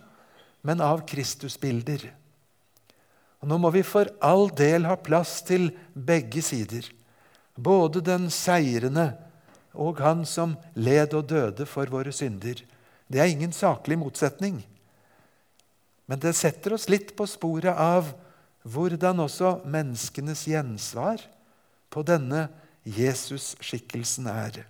men 0.64 0.84
av 0.84 1.06
Kristusbilder. 1.08 2.06
Og 3.40 3.48
Nå 3.48 3.60
må 3.60 3.72
vi 3.72 3.84
for 3.84 4.12
all 4.24 4.50
del 4.56 4.88
ha 4.88 4.96
plass 5.00 5.40
til 5.48 5.70
begge 5.96 6.44
sider. 6.44 6.88
Både 7.60 8.02
den 8.06 8.30
seirende 8.32 9.12
og 9.76 10.00
han 10.00 10.24
som 10.28 10.56
led 10.80 11.14
og 11.18 11.28
døde 11.30 11.68
for 11.68 11.90
våre 11.92 12.14
synder. 12.16 12.62
Det 13.10 13.20
er 13.20 13.32
ingen 13.32 13.54
saklig 13.56 13.98
motsetning. 14.00 14.62
Men 16.10 16.22
det 16.24 16.34
setter 16.38 16.74
oss 16.74 16.88
litt 16.90 17.14
på 17.18 17.28
sporet 17.30 17.76
av 17.76 18.14
hvordan 18.70 19.22
også 19.26 19.60
menneskenes 19.70 20.46
gjensvar 20.50 21.22
på 21.90 22.04
denne 22.06 22.48
Jesus-skikkelsen 22.86 24.30
er. 24.32 24.64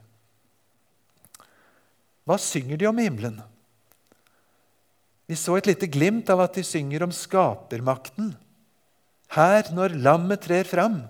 Hva 2.28 2.38
synger 2.42 2.80
de 2.80 2.90
om 2.90 3.00
i 3.00 3.08
himmelen? 3.08 3.40
Vi 5.30 5.38
så 5.38 5.56
et 5.60 5.70
lite 5.70 5.90
glimt 5.90 6.30
av 6.34 6.42
at 6.44 6.58
de 6.58 6.66
synger 6.66 7.06
om 7.06 7.14
skapermakten. 7.14 8.34
Her, 9.34 9.68
når 9.74 9.94
lammet 10.02 10.42
trer 10.42 10.66
fram, 10.66 11.04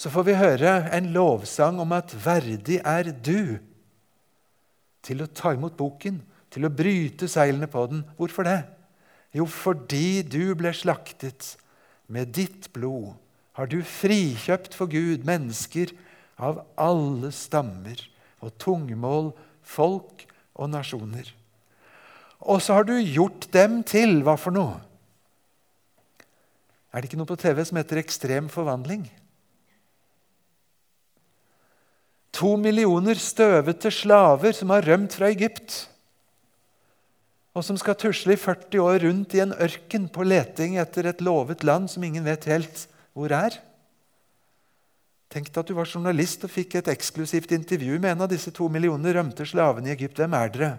så 0.00 0.08
får 0.08 0.24
vi 0.30 0.38
høre 0.38 0.70
en 0.96 1.10
lovsang 1.12 1.80
om 1.82 1.90
at 1.92 2.14
verdig 2.24 2.78
er 2.88 3.10
du 3.12 3.58
til 5.04 5.20
å 5.20 5.28
ta 5.28 5.52
imot 5.52 5.76
boken, 5.76 6.22
til 6.48 6.64
å 6.64 6.72
bryte 6.72 7.28
seilene 7.28 7.68
på 7.70 7.82
den. 7.90 8.00
Hvorfor 8.16 8.48
det? 8.48 8.62
Jo, 9.36 9.44
fordi 9.44 10.22
du 10.24 10.54
ble 10.56 10.72
slaktet. 10.74 11.54
Med 12.08 12.32
ditt 12.34 12.70
blod 12.72 13.12
har 13.58 13.68
du 13.68 13.82
frikjøpt 13.84 14.72
for 14.74 14.88
Gud 14.90 15.28
mennesker 15.28 15.92
av 16.40 16.64
alle 16.80 17.28
stammer 17.36 18.00
og 18.40 18.56
tungmål, 18.56 19.34
folk 19.60 20.24
og 20.56 20.72
nasjoner. 20.72 21.28
Og 22.40 22.64
så 22.64 22.80
har 22.80 22.88
du 22.88 22.96
gjort 22.96 23.50
dem 23.52 23.82
til 23.84 24.22
hva 24.24 24.40
for 24.40 24.56
noe? 24.56 24.80
Er 26.90 27.02
det 27.04 27.12
ikke 27.12 27.20
noe 27.20 27.28
på 27.28 27.38
TV 27.38 27.66
som 27.68 27.78
heter 27.78 28.00
Ekstrem 28.00 28.48
forvandling? 28.50 29.04
To 32.36 32.54
millioner 32.56 33.18
støvete 33.18 33.90
slaver 33.90 34.54
som 34.56 34.70
har 34.70 34.86
rømt 34.86 35.16
fra 35.18 35.30
Egypt 35.32 35.90
og 37.56 37.66
som 37.66 37.78
skal 37.80 37.98
tusle 37.98 38.36
i 38.36 38.40
40 38.40 38.78
år 38.84 39.02
rundt 39.04 39.34
i 39.34 39.42
en 39.42 39.54
ørken 39.58 40.06
på 40.12 40.24
leting 40.26 40.76
etter 40.78 41.08
et 41.10 41.22
lovet 41.24 41.64
land 41.66 41.90
som 41.90 42.04
ingen 42.06 42.24
vet 42.26 42.46
helt 42.50 42.86
hvor 43.16 43.32
er. 43.34 43.56
Tenk 45.30 45.50
deg 45.50 45.60
at 45.62 45.70
du 45.70 45.74
var 45.78 45.90
journalist 45.90 46.46
og 46.46 46.52
fikk 46.54 46.78
et 46.78 46.90
eksklusivt 46.90 47.52
intervju 47.54 47.98
med 47.98 48.14
en 48.14 48.24
av 48.26 48.30
disse 48.30 48.52
to 48.54 48.66
millioner 48.70 49.18
rømte 49.18 49.46
slavene 49.46 49.90
i 49.90 49.94
Egypt. 49.94 50.18
Hvem 50.18 50.34
er 50.38 50.54
dere? 50.54 50.70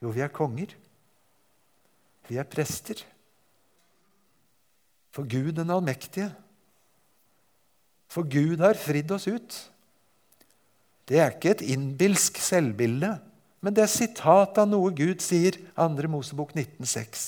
Jo, 0.00 0.12
vi 0.12 0.24
er 0.24 0.32
konger. 0.32 0.74
Vi 2.28 2.36
er 2.40 2.48
prester. 2.48 3.00
For 5.12 5.28
Gud 5.28 5.54
den 5.56 5.72
allmektige. 5.72 6.28
For 8.12 8.24
Gud 8.28 8.60
har 8.64 8.80
fridd 8.80 9.12
oss 9.12 9.28
ut. 9.28 9.56
Det 11.08 11.18
er 11.18 11.32
ikke 11.32 11.54
et 11.56 11.64
innbilsk 11.72 12.40
selvbilde. 12.42 13.14
Men 13.64 13.74
det 13.74 13.84
er 13.84 13.90
sitat 13.90 14.60
av 14.60 14.68
noe 14.70 14.92
Gud 14.94 15.22
sier, 15.24 15.56
2. 15.78 16.10
Mosebok 16.10 16.52
19,6. 16.54 17.24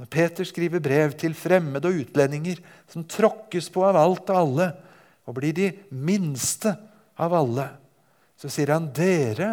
Når 0.00 0.08
Peter 0.08 0.46
skriver 0.48 0.80
brev 0.80 1.12
til 1.20 1.34
fremmede 1.36 1.90
og 1.90 2.04
utlendinger 2.04 2.60
som 2.88 3.04
tråkkes 3.04 3.68
på 3.72 3.82
av 3.84 3.98
alt 4.00 4.30
og 4.32 4.38
alle, 4.38 4.68
og 5.28 5.36
blir 5.36 5.52
de 5.56 5.68
minste 5.92 6.72
av 7.20 7.34
alle, 7.36 7.66
så 8.40 8.48
sier 8.48 8.72
han 8.72 8.88
dere 8.96 9.50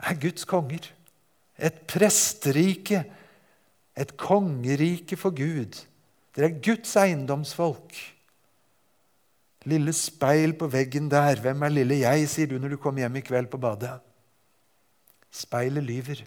er 0.00 0.20
Guds 0.20 0.46
konger. 0.48 0.88
Et 1.56 1.76
presterike, 1.88 3.02
et 3.96 4.16
kongerike 4.20 5.16
for 5.20 5.36
Gud. 5.36 5.76
Dere 6.36 6.50
er 6.50 6.58
Guds 6.64 6.96
eiendomsfolk. 7.00 7.96
Lille 9.66 9.92
speil 9.96 10.54
på 10.58 10.68
veggen 10.70 11.10
der. 11.10 11.40
Hvem 11.42 11.64
er 11.66 11.74
lille 11.74 12.00
jeg, 12.04 12.28
sier 12.30 12.50
du 12.50 12.58
når 12.60 12.76
du 12.76 12.80
kommer 12.82 13.02
hjem 13.02 13.18
i 13.18 13.24
kveld 13.26 13.50
på 13.50 13.60
badet. 13.60 13.96
Speilet 15.34 15.84
lyver. 15.84 16.22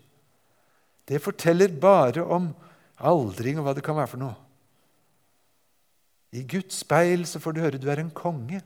Det 1.08 1.22
forteller 1.24 1.72
bare 1.82 2.26
om 2.26 2.52
aldring 3.00 3.58
og 3.58 3.66
hva 3.66 3.74
det 3.78 3.86
kan 3.86 3.98
være 3.98 4.12
for 4.12 4.22
noe. 4.22 4.36
I 6.36 6.44
Guds 6.46 6.84
speil 6.84 7.24
så 7.26 7.42
får 7.42 7.56
du 7.56 7.64
høre 7.64 7.82
du 7.82 7.88
er 7.90 8.04
en 8.04 8.12
konge, 8.14 8.60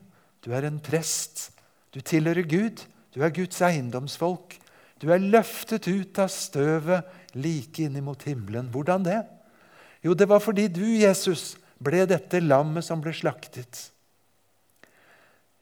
du 0.44 0.50
er 0.52 0.66
en 0.68 0.82
prest. 0.84 1.48
Du 1.94 2.02
tilhører 2.04 2.44
Gud, 2.44 2.82
du 3.14 3.22
er 3.22 3.32
Guds 3.32 3.62
eiendomsfolk. 3.64 4.58
Du 5.00 5.10
er 5.12 5.22
løftet 5.22 5.86
ut 5.88 6.18
av 6.20 6.30
støvet 6.32 7.36
like 7.38 7.82
innimot 7.82 8.26
himmelen. 8.28 8.68
Hvordan 8.72 9.06
det? 9.06 9.22
Jo, 10.04 10.14
det 10.14 10.28
var 10.28 10.42
fordi 10.42 10.66
du, 10.68 10.84
Jesus, 11.00 11.54
ble 11.80 12.04
dette 12.08 12.42
lammet 12.42 12.84
som 12.84 13.00
ble 13.02 13.14
slaktet. 13.16 13.93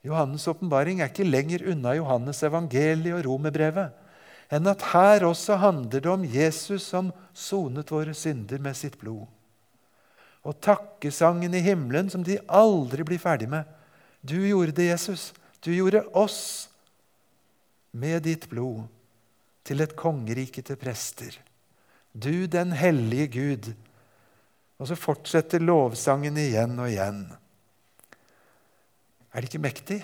Johannes' 0.03 0.47
åpenbaring 0.51 0.99
er 0.99 1.11
ikke 1.11 1.27
lenger 1.27 1.63
unna 1.71 1.95
Johannes' 1.95 2.43
evangeliet 2.45 3.15
og 3.19 3.27
romerbrevet 3.27 3.99
enn 4.53 4.67
at 4.69 4.83
her 4.91 5.23
også 5.25 5.55
handler 5.61 6.03
det 6.03 6.09
om 6.11 6.25
Jesus 6.27 6.85
som 6.91 7.11
sonet 7.33 7.91
våre 7.91 8.13
synder 8.13 8.61
med 8.61 8.77
sitt 8.77 8.99
blod. 9.01 9.25
Og 10.43 10.59
takkesangen 10.61 11.55
i 11.55 11.63
himmelen 11.63 12.11
som 12.11 12.25
de 12.25 12.37
aldri 12.51 13.05
blir 13.07 13.21
ferdig 13.21 13.47
med. 13.49 13.63
Du 14.21 14.35
gjorde 14.43 14.75
det, 14.75 14.91
Jesus. 14.91 15.31
Du 15.63 15.71
gjorde 15.71 16.03
oss 16.19 16.67
med 17.95 18.25
ditt 18.27 18.49
blod 18.51 18.83
til 19.63 19.81
et 19.81 19.95
kongerike 19.95 20.61
til 20.61 20.77
prester. 20.79 21.37
Du 22.11 22.45
den 22.45 22.75
hellige 22.75 23.27
Gud. 23.39 23.71
Og 24.77 24.89
så 24.89 24.99
fortsetter 24.99 25.63
lovsangen 25.63 26.37
igjen 26.37 26.75
og 26.75 26.91
igjen. 26.91 27.23
Er 29.33 29.41
det 29.41 29.49
ikke 29.49 29.65
mektig? 29.65 29.99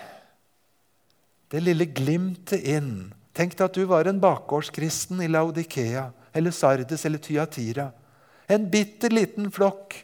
Det 1.50 1.62
lille 1.62 1.86
glimtet 1.94 2.66
inn. 2.66 3.12
Tenk 3.38 3.56
deg 3.56 3.68
at 3.68 3.78
du 3.78 3.86
var 3.90 4.10
en 4.10 4.22
bakgårdskristen 4.22 5.22
i 5.22 5.30
Laudikea 5.30 6.10
eller 6.34 6.54
Sardes 6.54 7.06
eller 7.06 7.22
Tyatira. 7.22 7.92
En 8.50 8.66
bitter 8.70 9.14
liten 9.14 9.52
flokk 9.54 9.96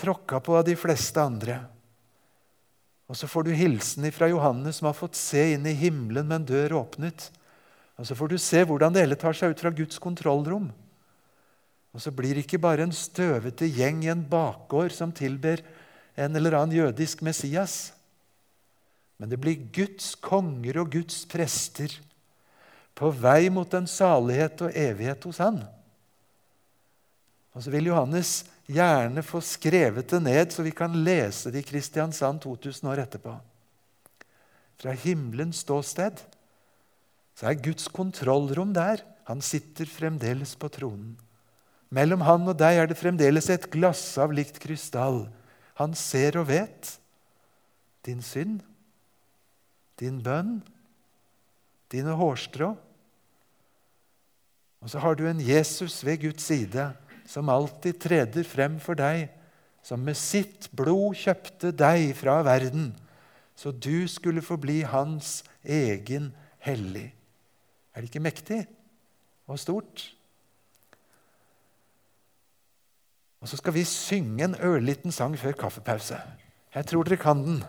tråkka 0.00 0.40
på 0.40 0.56
av 0.56 0.64
de 0.66 0.74
fleste 0.76 1.20
andre. 1.20 1.60
Og 3.12 3.18
så 3.18 3.28
får 3.28 3.44
du 3.44 3.52
hilsen 3.52 4.08
fra 4.14 4.28
Johannes, 4.30 4.78
som 4.80 4.88
har 4.88 4.96
fått 4.96 5.18
se 5.20 5.52
inn 5.52 5.66
i 5.68 5.76
himmelen 5.76 6.28
med 6.28 6.40
en 6.40 6.48
dør 6.48 6.78
åpnet. 6.80 7.28
Og 8.00 8.08
så 8.08 8.16
får 8.16 8.32
du 8.32 8.38
se 8.40 8.62
hvordan 8.64 8.94
det 8.94 9.04
hele 9.04 9.18
tar 9.20 9.36
seg 9.36 9.52
ut 9.52 9.60
fra 9.60 9.72
Guds 9.74 10.00
kontrollrom. 10.00 10.70
Og 11.92 12.00
så 12.00 12.10
blir 12.14 12.34
det 12.34 12.46
ikke 12.46 12.62
bare 12.62 12.86
en 12.86 12.94
støvete 12.96 13.68
gjeng 13.68 14.00
i 14.06 14.10
en 14.14 14.24
bakgård 14.24 14.94
som 14.96 15.12
tilber 15.12 15.60
en 16.14 16.36
eller 16.36 16.56
annen 16.58 16.76
jødisk 16.76 17.22
Messias. 17.24 17.92
Men 19.16 19.30
det 19.30 19.38
blir 19.40 19.68
Guds 19.74 20.14
konger 20.18 20.80
og 20.82 20.92
Guds 20.92 21.22
prester 21.30 21.94
på 22.98 23.10
vei 23.14 23.48
mot 23.52 23.70
en 23.74 23.88
salighet 23.88 24.64
og 24.66 24.76
evighet 24.76 25.24
hos 25.28 25.40
Han. 25.42 25.62
Og 27.52 27.64
så 27.64 27.72
vil 27.72 27.88
Johannes 27.90 28.42
gjerne 28.68 29.24
få 29.24 29.40
skrevet 29.44 30.08
det 30.10 30.20
ned, 30.24 30.52
så 30.52 30.64
vi 30.64 30.72
kan 30.74 30.94
lese 31.04 31.52
det 31.52 31.62
i 31.62 31.68
Kristiansand 31.68 32.40
2000 32.44 32.88
år 32.92 33.02
etterpå. 33.04 33.34
Fra 34.80 34.94
himmelens 35.04 35.62
ståsted 35.62 36.20
så 37.38 37.48
er 37.48 37.60
Guds 37.62 37.88
kontrollrom 37.92 38.72
der. 38.76 39.04
Han 39.28 39.44
sitter 39.44 39.88
fremdeles 39.88 40.54
på 40.58 40.70
tronen. 40.72 41.14
Mellom 41.92 42.24
han 42.24 42.48
og 42.48 42.56
deg 42.58 42.80
er 42.80 42.88
det 42.88 42.98
fremdeles 42.98 43.50
et 43.52 43.68
glass 43.72 44.16
av 44.20 44.32
likt 44.34 44.58
krystall 44.62 45.26
han 45.78 45.94
ser 45.98 46.38
og 46.40 46.48
vet 46.50 46.96
din 48.06 48.22
synd, 48.24 48.60
din 50.00 50.18
bønn, 50.22 50.60
dine 51.92 52.16
hårstrå. 52.18 52.72
Og 54.82 54.90
så 54.90 54.98
har 54.98 55.14
du 55.14 55.28
en 55.28 55.40
Jesus 55.40 56.00
ved 56.04 56.24
Guds 56.24 56.48
side 56.48 56.90
som 57.28 57.50
alltid 57.52 58.00
treder 58.02 58.46
frem 58.46 58.80
for 58.82 58.98
deg, 58.98 59.28
som 59.82 60.02
med 60.02 60.18
sitt 60.18 60.68
blod 60.76 61.16
kjøpte 61.18 61.72
deg 61.74 62.12
fra 62.18 62.40
verden, 62.46 62.92
så 63.54 63.70
du 63.70 64.08
skulle 64.10 64.42
få 64.42 64.56
bli 64.60 64.80
hans 64.86 65.42
egen 65.62 66.30
hellig. 66.62 67.10
Er 67.92 68.02
det 68.02 68.10
ikke 68.10 68.24
mektig 68.24 68.60
og 69.46 69.60
stort? 69.60 70.08
Og 73.42 73.48
så 73.48 73.58
skal 73.58 73.74
vi 73.74 73.84
synge 73.84 74.44
en 74.44 74.54
ørliten 74.62 75.12
sang 75.12 75.34
før 75.38 75.52
kaffepause. 75.52 76.16
Jeg 76.74 76.86
tror 76.86 77.02
dere 77.02 77.16
kan 77.20 77.42
den. 77.42 77.64